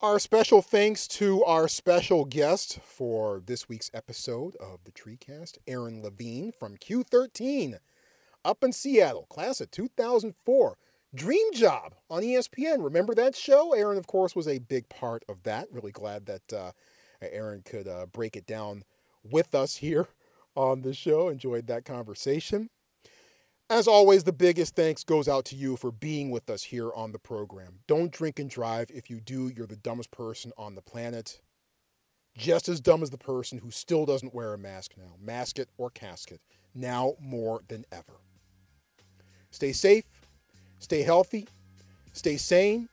[0.00, 6.02] Our special thanks to our special guest for this week's episode of the Treecast, Aaron
[6.02, 7.78] Levine from Q13
[8.44, 10.78] up in Seattle, class of 2004.
[11.14, 12.84] Dream Job on ESPN.
[12.84, 13.72] Remember that show?
[13.72, 15.68] Aaron, of course, was a big part of that.
[15.72, 16.72] Really glad that uh,
[17.22, 18.84] Aaron could uh, break it down
[19.22, 20.08] with us here
[20.56, 21.28] on the show.
[21.28, 22.68] Enjoyed that conversation.
[23.70, 27.12] As always, the biggest thanks goes out to you for being with us here on
[27.12, 27.80] the program.
[27.86, 28.90] Don't drink and drive.
[28.90, 31.40] If you do, you're the dumbest person on the planet.
[32.36, 35.16] Just as dumb as the person who still doesn't wear a mask now.
[35.20, 36.40] Mask it or casket.
[36.74, 38.20] Now more than ever.
[39.50, 40.04] Stay safe,
[40.78, 41.48] stay healthy,
[42.12, 42.88] stay sane,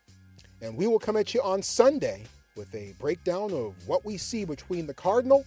[0.62, 2.24] and we will come at you on Sunday
[2.56, 5.46] with a breakdown of what we see between the Cardinal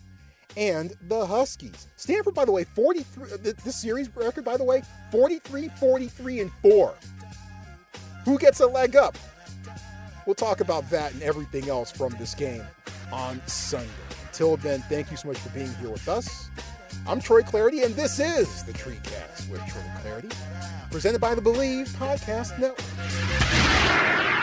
[0.56, 1.88] and the Huskies.
[1.96, 6.94] Stanford, by the way, 43, this series record, by the way, 43, 43, and 4.
[8.24, 9.16] Who gets a leg up?
[10.26, 12.62] We'll talk about that and everything else from this game
[13.12, 13.88] on Sunday.
[14.26, 16.50] Until then, thank you so much for being here with us.
[17.06, 20.32] I'm Troy Clardy, and this is the Treecast with Troy Clardy,
[20.90, 24.37] presented by the Believe Podcast Network.